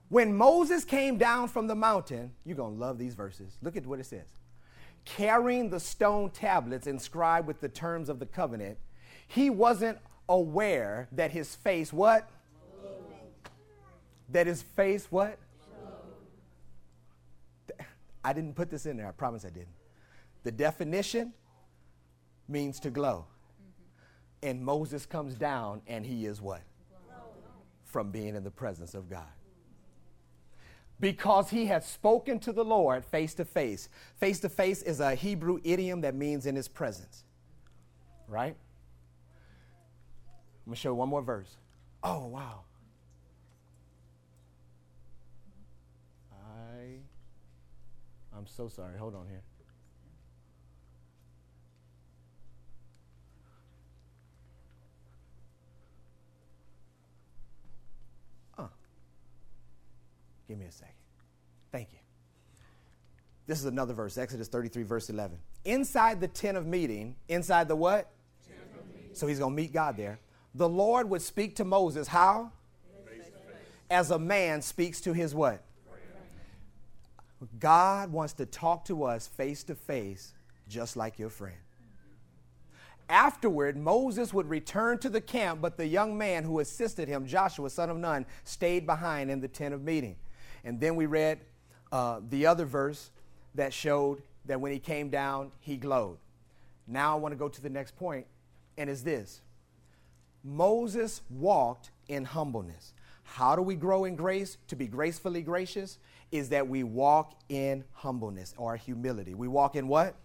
[0.09, 3.57] When Moses came down from the mountain, you're going to love these verses.
[3.63, 4.27] Look at what it says.
[5.05, 8.77] Carrying the stone tablets inscribed with the terms of the covenant,
[9.27, 12.29] he wasn't aware that his face, what?
[14.29, 15.37] That his face, what?
[18.23, 19.07] I didn't put this in there.
[19.07, 19.67] I promise I didn't.
[20.43, 21.31] The definition
[22.47, 23.25] means to glow.
[23.61, 24.49] Mm-hmm.
[24.49, 26.61] And Moses comes down and he is what?
[27.83, 29.27] From being in the presence of God.
[30.99, 33.89] Because he had spoken to the Lord face to face.
[34.17, 37.25] Face to face is a Hebrew idiom that means in his presence.
[38.27, 38.55] Right?
[40.65, 41.57] I'm going to show you one more verse.
[42.01, 42.61] Oh, wow.
[48.35, 48.97] I'm so sorry.
[48.97, 49.41] Hold on here.
[60.47, 60.93] Give me a second.
[61.71, 61.99] Thank you.
[63.47, 65.37] This is another verse, Exodus 33, verse 11.
[65.65, 68.09] Inside the tent of meeting, inside the what?
[69.13, 70.19] So he's going to meet God there.
[70.55, 72.51] The Lord would speak to Moses how?
[73.89, 75.61] As a man speaks to his what?
[77.59, 80.33] God wants to talk to us face to face,
[80.67, 81.57] just like your friend.
[83.07, 87.69] Afterward, Moses would return to the camp, but the young man who assisted him, Joshua,
[87.69, 90.15] son of Nun, stayed behind in the tent of meeting.
[90.65, 91.39] And then we read
[91.91, 93.11] uh, the other verse
[93.53, 96.17] that showed that when he came down, he glowed.
[96.87, 98.25] Now I want to go to the next point,
[98.77, 99.41] and is this
[100.43, 102.93] Moses walked in humbleness.
[103.23, 104.57] How do we grow in grace?
[104.67, 105.97] To be gracefully gracious
[106.31, 109.33] is that we walk in humbleness or humility.
[109.33, 110.15] We walk in what?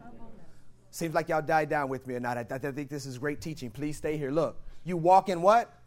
[0.00, 0.46] Humbleness.
[0.90, 2.38] Seems like y'all died down with me or not.
[2.38, 3.70] I, I think this is great teaching.
[3.70, 4.30] Please stay here.
[4.30, 5.77] Look, you walk in what?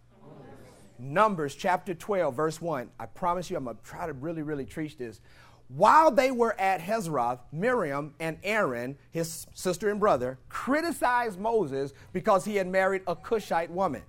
[1.02, 2.90] Numbers chapter 12, verse 1.
[3.00, 5.20] I promise you, I'm going to try to really, really teach this.
[5.68, 12.46] While they were at Hazeroth, Miriam and Aaron, his sister and brother, criticized Moses because
[12.46, 14.04] he had married a Cushite woman.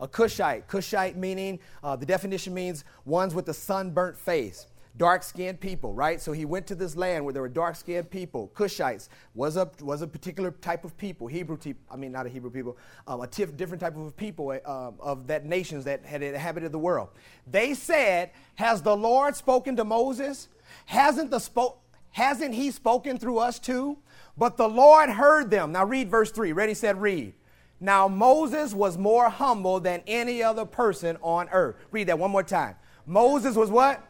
[0.00, 4.66] A Cushite, Cushite meaning, uh, the definition means ones with a sunburnt face
[4.98, 6.20] dark skinned people, right?
[6.20, 8.50] So he went to this land where there were dark skinned people.
[8.54, 12.28] Cushites was a, was a particular type of people, Hebrew, te- I mean, not a
[12.28, 13.24] Hebrew people, um,
[13.56, 17.08] different type of people um, of that nations that had inhabited the world.
[17.46, 20.48] They said, Has the Lord spoken to Moses?
[20.86, 21.76] Hasn't, the spo-
[22.10, 23.98] hasn't he spoken through us too?
[24.36, 25.72] But the Lord heard them.
[25.72, 26.52] Now read verse 3.
[26.52, 27.34] Ready, said, read.
[27.80, 31.76] Now Moses was more humble than any other person on earth.
[31.92, 32.74] Read that one more time.
[33.06, 34.07] Moses was what?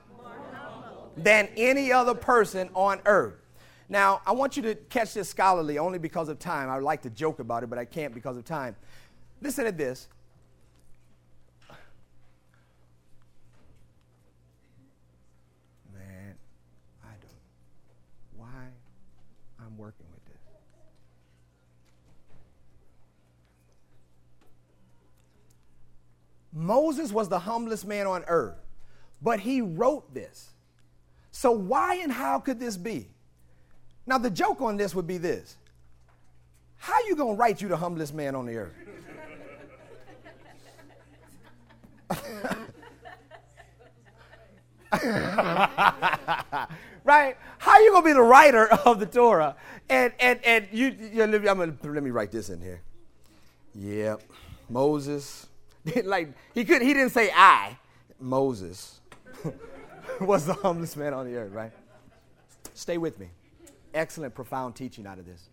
[1.22, 3.35] Than any other person on earth.
[3.88, 6.68] Now, I want you to catch this scholarly only because of time.
[6.68, 8.76] I would like to joke about it, but I can't because of time.
[9.40, 10.09] Listen to this.
[15.94, 16.35] Man,
[17.02, 17.31] I don't
[18.37, 18.48] why
[19.59, 20.37] I'm working with this.
[26.52, 28.59] Moses was the humblest man on earth,
[29.22, 30.51] but he wrote this.
[31.39, 33.07] So, why and how could this be?
[34.09, 35.57] Now, the joke on this would be this
[36.78, 38.72] How you to write you the humblest man on the earth?
[47.05, 47.36] right?
[47.59, 49.55] How you gonna be the writer of the Torah?
[49.89, 52.80] And and and you, you I'm gonna, let me write this in here.
[53.76, 54.22] Yep,
[54.68, 55.47] Moses.
[56.05, 57.78] like he could he didn't say I.
[58.18, 58.99] Moses.
[60.27, 61.73] was the humblest man on the earth, right?
[62.75, 63.29] Stay with me.
[63.95, 65.49] Excellent, profound teaching out of this.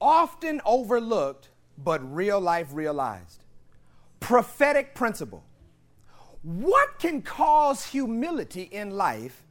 [0.00, 1.48] often overlooked
[1.82, 3.44] but real life realized.
[4.18, 5.44] Prophetic principle.
[6.42, 9.42] What can cause humility in life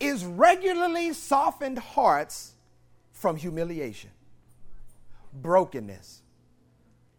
[0.00, 2.52] is regularly softened hearts
[3.12, 4.10] from humiliation,
[5.32, 6.22] brokenness,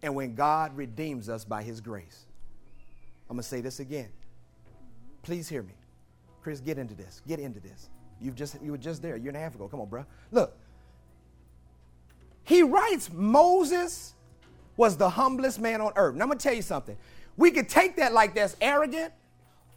[0.02, 2.26] and when God redeems us by his grace.
[3.30, 4.10] I'm going to say this again.
[5.24, 5.74] Please hear me.
[6.42, 7.22] Chris, get into this.
[7.28, 7.90] Get into this.
[8.22, 9.68] You've just you were just there a year and a half ago.
[9.68, 10.06] Come on, bro.
[10.32, 10.56] Look.
[12.44, 14.14] He writes Moses
[14.78, 16.16] was the humblest man on earth.
[16.16, 16.96] Now I'm gonna tell you something.
[17.38, 19.12] We could take that like that's arrogant,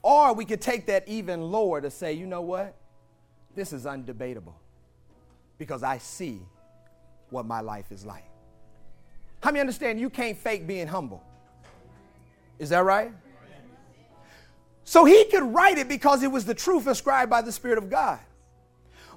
[0.03, 2.75] or we could take that even lower to say, you know what?
[3.55, 4.55] This is undebatable.
[5.57, 6.41] Because I see
[7.31, 8.25] what my life is like.
[9.41, 11.23] How many understand you can't fake being humble?
[12.59, 13.13] Is that right?
[14.89, 17.91] So he could write it because it was the truth ascribed by the Spirit of
[17.91, 18.21] God.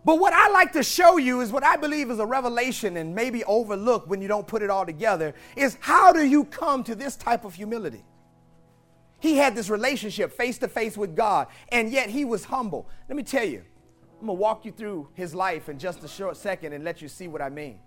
[0.03, 3.15] But what I like to show you is what I believe is a revelation and
[3.15, 6.93] maybe overlooked when you don't put it all together is how do you come to
[6.93, 8.03] this type of humility?
[9.21, 12.89] He had this relationship face to face with God, and yet he was humble.
[13.07, 13.63] Let me tell you,
[14.19, 17.07] I'm gonna walk you through his life in just a short second and let you
[17.07, 17.79] see what I mean.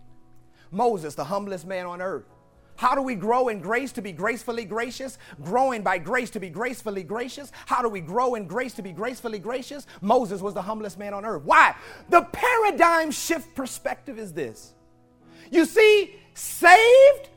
[0.71, 2.34] Moses, the humblest man on earth,
[2.77, 5.19] how do we grow in grace to be gracefully gracious?
[5.43, 7.53] Growing by grace to be gracefully gracious.
[7.67, 9.87] How do we grow in grace to be gracefully gracious?
[10.01, 11.43] Moses was the humblest man on earth.
[11.45, 11.75] Why?
[12.11, 14.75] The paradigm shift perspective is this.
[15.51, 17.29] You see, saved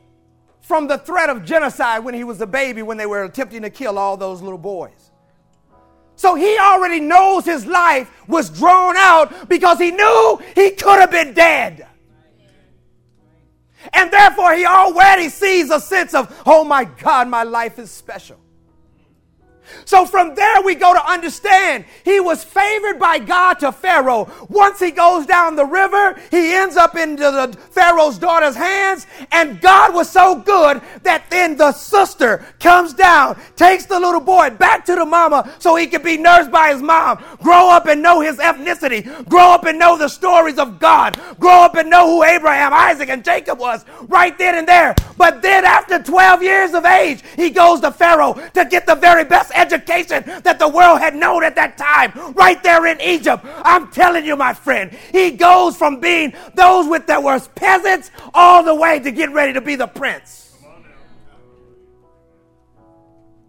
[0.60, 3.70] from the threat of genocide when he was a baby, when they were attempting to
[3.70, 5.12] kill all those little boys.
[6.16, 11.12] So he already knows his life was drawn out because he knew he could have
[11.12, 11.86] been dead.
[13.92, 18.38] And therefore, he already sees a sense of, oh my God, my life is special.
[19.84, 24.30] So from there, we go to understand he was favored by God to Pharaoh.
[24.48, 29.06] Once he goes down the river, he ends up into the Pharaoh's daughter's hands.
[29.32, 34.50] And God was so good that then the sister comes down, takes the little boy
[34.50, 38.02] back to the mama so he can be nursed by his mom, grow up and
[38.02, 42.06] know his ethnicity, grow up and know the stories of God, grow up and know
[42.06, 44.94] who Abraham, Isaac, and Jacob was right then and there.
[45.16, 49.24] But then after 12 years of age, he goes to Pharaoh to get the very
[49.24, 53.44] best education that the world had known at that time, right there in Egypt.
[53.44, 58.62] I'm telling you, my friend, he goes from being those with that were peasants all
[58.62, 60.56] the way to get ready to be the prince.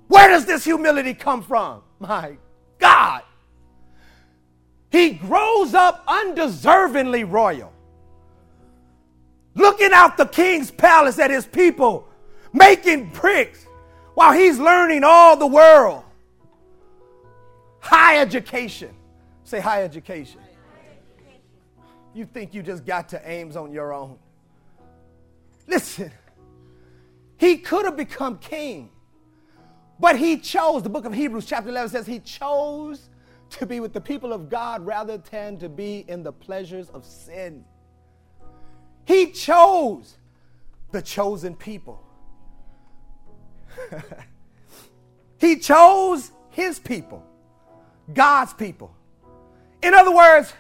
[0.08, 1.84] Where does this humility come from?
[2.00, 2.38] My
[2.80, 3.22] God.
[4.92, 7.72] He grows up undeservingly royal.
[9.54, 12.08] Looking out the king's palace at his people,
[12.54, 13.68] making bricks
[14.20, 16.04] while he's learning all the world.
[17.80, 18.94] High education.
[19.46, 20.42] Say high education.
[22.14, 24.18] You think you just got to Ames on your own.
[25.68, 26.12] Listen,
[27.38, 28.90] he could have become king,
[30.02, 33.10] but he chose, the book of Hebrews, chapter 11 says, he chose
[33.52, 37.06] to be with the people of God rather than to be in the pleasures of
[37.06, 37.64] sin.
[39.06, 40.18] He chose
[40.92, 42.04] the chosen people.
[45.40, 47.26] he chose his people.
[48.14, 48.96] God's people.
[49.82, 50.54] In other words,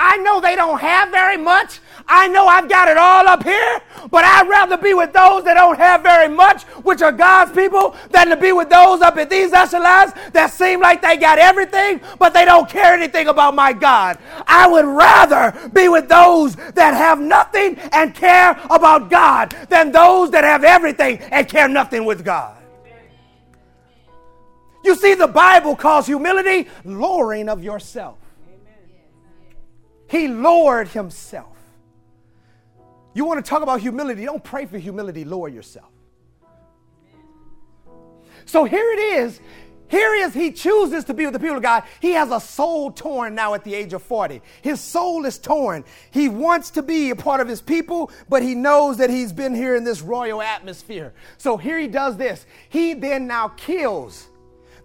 [0.00, 1.80] I know they don't have very much.
[2.06, 3.80] I know I've got it all up here,
[4.10, 7.96] but I'd rather be with those that don't have very much, which are God's people,
[8.10, 12.00] than to be with those up at these echelons that seem like they got everything,
[12.18, 14.18] but they don't care anything about my God.
[14.46, 20.30] I would rather be with those that have nothing and care about God than those
[20.30, 22.56] that have everything and care nothing with God.
[24.84, 28.16] You see, the Bible calls humility lowering of yourself.
[30.08, 31.56] He lowered himself.
[33.14, 34.24] You want to talk about humility?
[34.24, 35.90] Don't pray for humility, lower yourself.
[38.44, 39.40] So here it is.
[39.88, 41.82] Here is he chooses to be with the people of God.
[42.00, 44.42] He has a soul torn now at the age of 40.
[44.60, 45.84] His soul is torn.
[46.10, 49.54] He wants to be a part of his people, but he knows that he's been
[49.54, 51.14] here in this royal atmosphere.
[51.38, 52.44] So here he does this.
[52.68, 54.28] He then now kills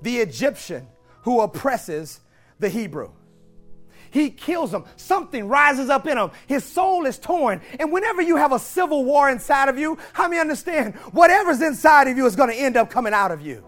[0.01, 0.88] the Egyptian
[1.24, 2.21] who oppresses
[2.59, 3.11] the Hebrew.
[4.14, 4.84] He kills him.
[4.95, 6.30] Something rises up in him.
[6.45, 7.61] His soul is torn.
[7.80, 10.93] And whenever you have a civil war inside of you, how many understand?
[11.14, 13.66] Whatever's inside of you is going to end up coming out of you.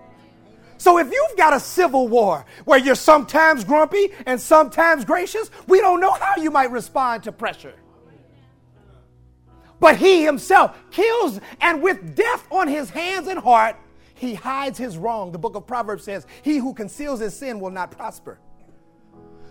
[0.78, 5.82] So if you've got a civil war where you're sometimes grumpy and sometimes gracious, we
[5.82, 7.74] don't know how you might respond to pressure.
[9.80, 13.78] But he himself kills, and with death on his hands and heart,
[14.14, 15.32] he hides his wrong.
[15.32, 18.38] The book of Proverbs says, He who conceals his sin will not prosper.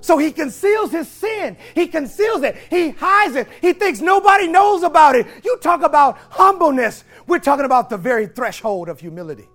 [0.05, 1.57] So he conceals his sin.
[1.75, 2.59] He conceals it.
[2.69, 3.49] He hides it.
[3.63, 5.27] He thinks nobody knows about it.
[5.43, 7.05] You talk about humbleness.
[7.27, 9.49] We're talking about the very threshold of humility.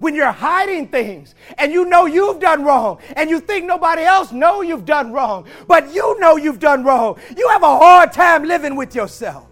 [0.00, 4.32] When you're hiding things and you know you've done wrong and you think nobody else
[4.32, 8.42] know you've done wrong, but you know you've done wrong, you have a hard time
[8.42, 9.46] living with yourself.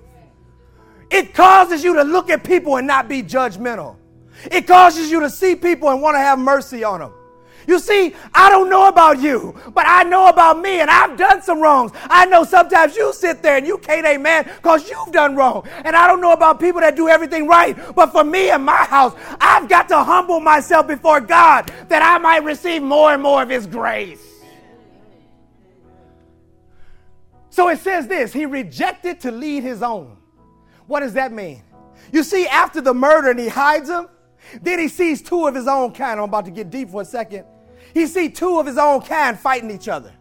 [1.09, 3.95] It causes you to look at people and not be judgmental.
[4.51, 7.13] It causes you to see people and want to have mercy on them.
[7.67, 11.43] You see, I don't know about you, but I know about me, and I've done
[11.43, 11.91] some wrongs.
[12.05, 15.67] I know sometimes you sit there and you can't amen because you've done wrong.
[15.85, 18.85] And I don't know about people that do everything right, but for me and my
[18.85, 23.43] house, I've got to humble myself before God that I might receive more and more
[23.43, 24.23] of His grace.
[27.51, 30.17] So it says this He rejected to lead His own.
[30.87, 31.63] What does that mean?
[32.13, 34.09] You see, after the murder and he hides him,
[34.63, 36.21] then he sees two of his own kind.
[36.21, 37.45] I'm about to get deep for a second.
[37.97, 40.13] He see two of his own kind fighting each other.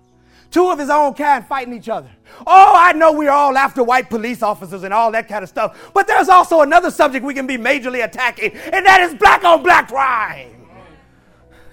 [0.50, 2.10] Two of his own kind fighting each other.
[2.48, 5.92] Oh, I know we're all after white police officers and all that kind of stuff,
[5.94, 9.62] but there's also another subject we can be majorly attacking, and that is black on
[9.62, 10.56] black crime.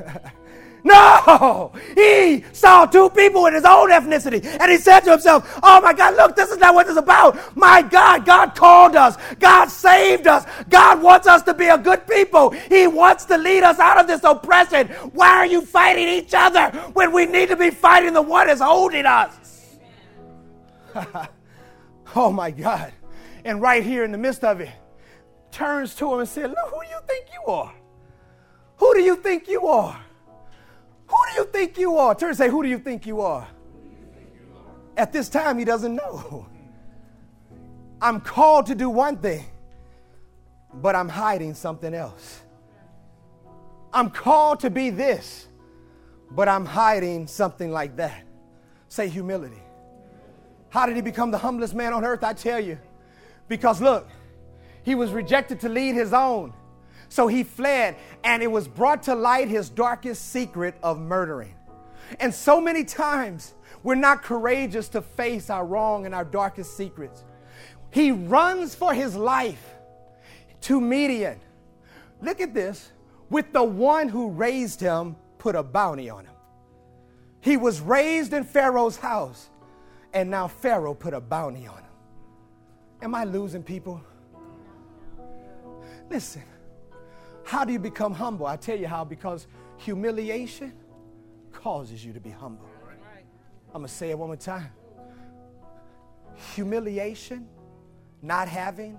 [0.85, 1.73] No!
[1.95, 5.93] He saw two people in his own ethnicity and he said to himself, Oh my
[5.93, 7.57] God, look, this is not what this is about.
[7.57, 9.17] My God, God called us.
[9.39, 10.45] God saved us.
[10.69, 12.51] God wants us to be a good people.
[12.51, 14.89] He wants to lead us out of this oppression.
[15.13, 18.61] Why are you fighting each other when we need to be fighting the one that's
[18.61, 19.77] holding us?
[22.17, 22.93] oh my God.
[23.45, 24.71] And right here in the midst of it,
[25.51, 27.75] turns to him and said, Look, who do you think you are?
[28.79, 30.01] Who do you think you are?
[31.33, 32.15] Do you think you are?
[32.15, 33.49] Turn and say, Who do you think you are?
[34.97, 36.47] At this time, he doesn't know.
[38.01, 39.45] I'm called to do one thing,
[40.75, 42.43] but I'm hiding something else.
[43.93, 45.47] I'm called to be this,
[46.31, 48.25] but I'm hiding something like that.
[48.89, 49.63] Say humility.
[50.69, 52.25] How did he become the humblest man on earth?
[52.25, 52.79] I tell you.
[53.49, 54.09] Because look,
[54.83, 56.53] he was rejected to lead his own.
[57.13, 61.55] So he fled, and it was brought to light his darkest secret of murdering.
[62.19, 63.53] And so many times,
[63.83, 67.23] we're not courageous to face our wrong and our darkest secrets.
[67.91, 69.63] He runs for his life
[70.63, 71.39] to Midian.
[72.23, 72.91] Look at this.
[73.29, 76.35] With the one who raised him, put a bounty on him.
[77.41, 79.51] He was raised in Pharaoh's house,
[80.15, 81.93] and now Pharaoh put a bounty on him.
[83.03, 84.01] Am I losing people?
[86.09, 86.45] Listen,
[87.45, 88.47] how do you become humble?
[88.47, 89.47] I tell you how, because
[89.79, 90.73] humiliation
[91.53, 92.69] causes you to be humble.
[93.69, 94.71] I'm going to say it one more time.
[96.55, 97.49] Humiliation,
[98.21, 98.99] not having,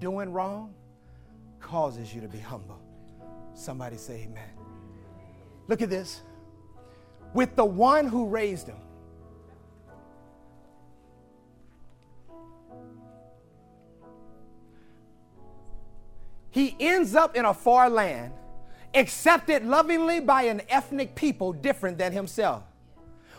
[0.00, 0.74] doing wrong,
[1.60, 2.80] causes you to be humble.
[3.54, 4.50] Somebody say amen.
[5.68, 6.22] Look at this.
[7.34, 8.76] With the one who raised him,
[16.52, 18.32] he ends up in a far land,
[18.94, 22.62] accepted lovingly by an ethnic people different than himself.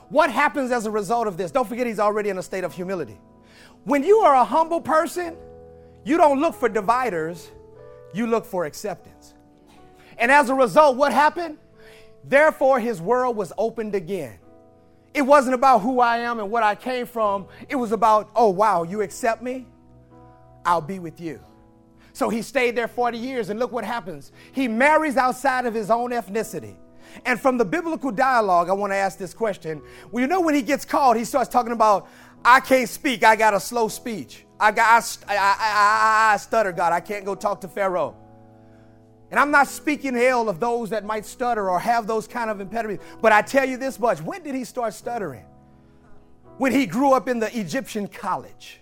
[0.10, 1.52] What happens as a result of this?
[1.52, 3.20] Don't forget, he's already in a state of humility.
[3.84, 5.38] When you are a humble person,
[6.04, 7.52] you don't look for dividers,
[8.14, 9.36] you look for acceptance.
[10.18, 11.60] And as a result, what happened?
[12.24, 14.40] Therefore, his world was opened again.
[15.14, 17.46] It wasn't about who I am and what I came from.
[17.70, 19.68] It was about, oh, wow, you accept me?
[20.66, 21.40] I'll be with you.
[22.14, 24.32] So he stayed there 40 years, and look what happens.
[24.52, 26.76] He marries outside of his own ethnicity.
[27.26, 29.82] And from the biblical dialogue, I want to ask this question.
[30.12, 32.08] Well, you know, when he gets called, he starts talking about,
[32.46, 34.46] I can't speak, I got a slow speech.
[34.60, 38.16] I, got, I, I, I, I stutter, God, I can't go talk to Pharaoh.
[39.32, 42.62] And I'm not speaking ill of those that might stutter or have those kind of
[42.62, 43.04] impediments.
[43.22, 45.46] But I tell you this much when did he start stuttering?
[46.58, 48.82] When he grew up in the Egyptian college.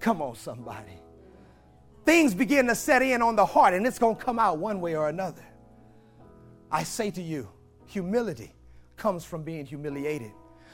[0.00, 1.01] Come on, somebody
[2.04, 4.80] things begin to set in on the heart and it's going to come out one
[4.80, 5.44] way or another.
[6.70, 7.48] I say to you,
[7.86, 8.54] humility
[8.96, 10.32] comes from being humiliated.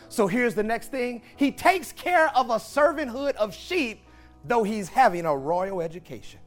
[0.08, 4.02] So here's the next thing He takes care of a servanthood of sheep,
[4.44, 6.40] though he's having a royal education.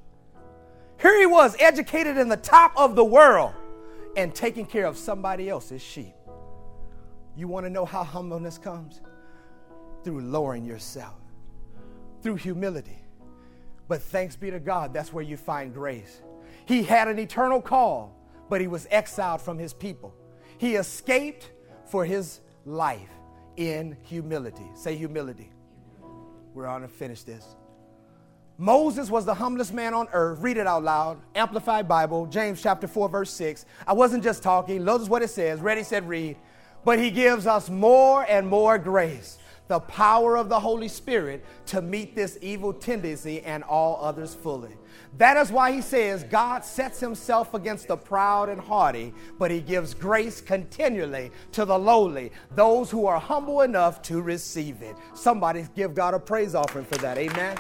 [1.02, 3.54] Here he was, educated in the top of the world
[4.16, 6.14] and taking care of somebody else's sheep.
[7.36, 9.02] You want to know how humbleness comes?
[10.04, 11.16] Through lowering yourself,
[12.22, 13.04] through humility.
[13.92, 16.22] But thanks be to God, that's where you find grace.
[16.64, 18.16] He had an eternal call,
[18.50, 20.16] but he was exiled from his people.
[20.58, 21.52] He escaped
[21.88, 23.10] for his life
[23.58, 24.64] in humility.
[24.76, 25.52] Say humility.
[26.54, 27.46] We're on to finish this.
[28.58, 30.40] Moses was the humblest man on earth.
[30.40, 31.20] Read it out loud.
[31.36, 33.66] Amplified Bible, James chapter 4, verse 6.
[33.86, 34.86] I wasn't just talking.
[34.86, 35.60] Notice what it says.
[35.60, 36.38] Ready, said, read.
[36.86, 39.38] but He gives us more and more grace,
[39.72, 44.76] the power of the Holy Spirit to meet this evil tendency and all others fully.
[45.18, 49.62] That is why he says God sets himself against the proud and haughty, but he
[49.62, 54.98] gives grace continually to the lowly, those who are humble enough to receive it.
[55.14, 57.18] Somebody give God a praise offering for that.
[57.18, 57.58] Amen.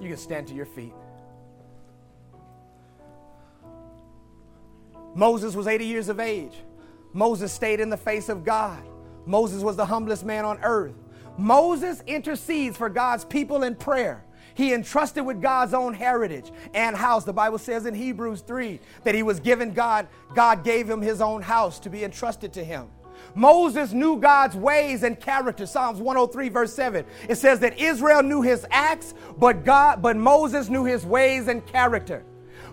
[0.00, 0.92] You can stand to your feet.
[5.14, 6.65] Moses was 80 years of age.
[7.16, 8.82] Moses stayed in the face of God.
[9.24, 10.92] Moses was the humblest man on earth.
[11.38, 14.22] Moses intercedes for God's people in prayer.
[14.52, 17.24] He entrusted with God's own heritage and house.
[17.24, 21.22] The Bible says in Hebrews 3 that he was given God, God gave him his
[21.22, 22.88] own house to be entrusted to him.
[23.34, 25.64] Moses knew God's ways and character.
[25.64, 27.06] Psalms 103 verse 7.
[27.30, 31.66] It says that Israel knew his acts, but God, but Moses knew his ways and
[31.66, 32.26] character.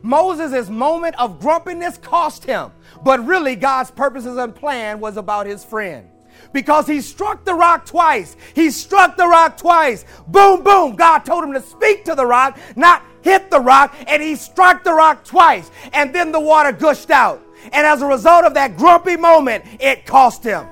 [0.03, 2.71] Moses' moment of grumpiness cost him,
[3.03, 6.09] but really God's purposes and plan was about his friend
[6.51, 8.35] because he struck the rock twice.
[8.53, 10.05] He struck the rock twice.
[10.27, 10.95] Boom, boom.
[10.95, 14.83] God told him to speak to the rock, not hit the rock, and he struck
[14.83, 15.69] the rock twice.
[15.93, 17.41] And then the water gushed out.
[17.71, 20.67] And as a result of that grumpy moment, it cost him.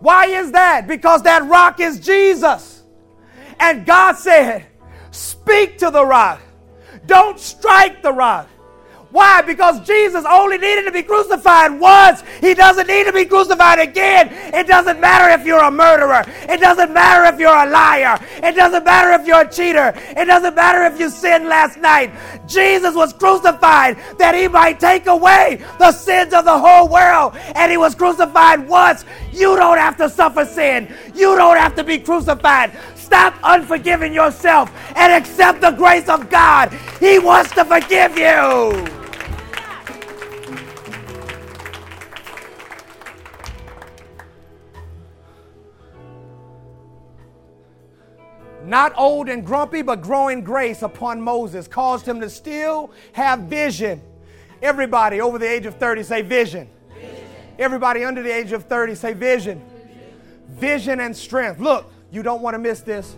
[0.00, 0.86] Why is that?
[0.86, 2.82] Because that rock is Jesus.
[3.60, 4.66] And God said,
[5.10, 6.40] Speak to the rock.
[7.06, 8.48] Don't strike the rock.
[9.10, 9.40] Why?
[9.40, 12.22] Because Jesus only needed to be crucified once.
[12.40, 14.28] He doesn't need to be crucified again.
[14.52, 16.24] It doesn't matter if you're a murderer.
[16.42, 18.18] It doesn't matter if you're a liar.
[18.42, 19.94] It doesn't matter if you're a cheater.
[19.96, 22.12] It doesn't matter if you sinned last night.
[22.46, 27.34] Jesus was crucified that he might take away the sins of the whole world.
[27.54, 29.06] And he was crucified once.
[29.32, 30.94] You don't have to suffer sin.
[31.14, 32.72] You don't have to be crucified.
[32.94, 36.70] Stop unforgiving yourself and accept the grace of God.
[37.00, 38.97] He wants to forgive you.
[48.68, 54.02] Not old and grumpy, but growing grace upon Moses caused him to still have vision.
[54.62, 56.68] Everybody over the age of 30 say vision.
[56.94, 57.26] vision.
[57.58, 59.60] Everybody under the age of 30 say vision.
[59.60, 60.12] vision.
[60.48, 61.60] Vision and strength.
[61.60, 63.16] Look, you don't want to miss this.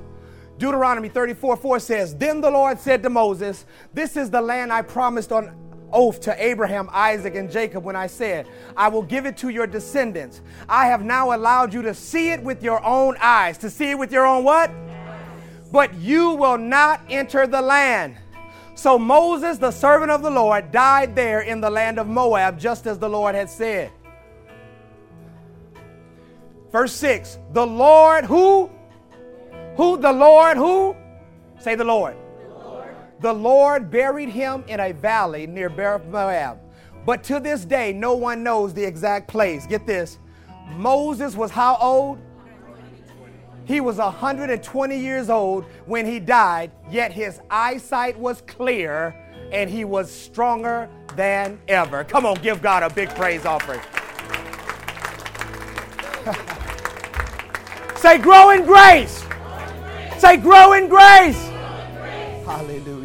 [0.59, 4.82] Deuteronomy 34 4 says, Then the Lord said to Moses, This is the land I
[4.82, 5.57] promised on
[5.92, 8.46] oath to Abraham, Isaac, and Jacob when I said,
[8.76, 10.40] I will give it to your descendants.
[10.68, 13.59] I have now allowed you to see it with your own eyes.
[13.59, 14.70] To see it with your own what?
[15.72, 18.16] But you will not enter the land.
[18.74, 22.86] So Moses, the servant of the Lord, died there in the land of Moab, just
[22.86, 23.90] as the Lord had said.
[26.72, 28.70] Verse 6 The Lord who
[29.80, 29.96] who?
[29.96, 30.94] The Lord who?
[31.58, 32.14] Say the Lord.
[32.42, 36.58] The Lord, the Lord buried him in a valley near Beth Moab.
[37.06, 39.66] But to this day, no one knows the exact place.
[39.66, 40.18] Get this.
[40.72, 42.18] Moses was how old?
[43.64, 49.14] He was 120 years old when he died, yet his eyesight was clear
[49.52, 52.04] and he was stronger than ever.
[52.04, 53.80] Come on, give God a big praise offering.
[57.96, 59.24] Say, grow in grace.
[60.18, 61.48] Say, grow in grace.
[62.46, 62.99] Hallelujah.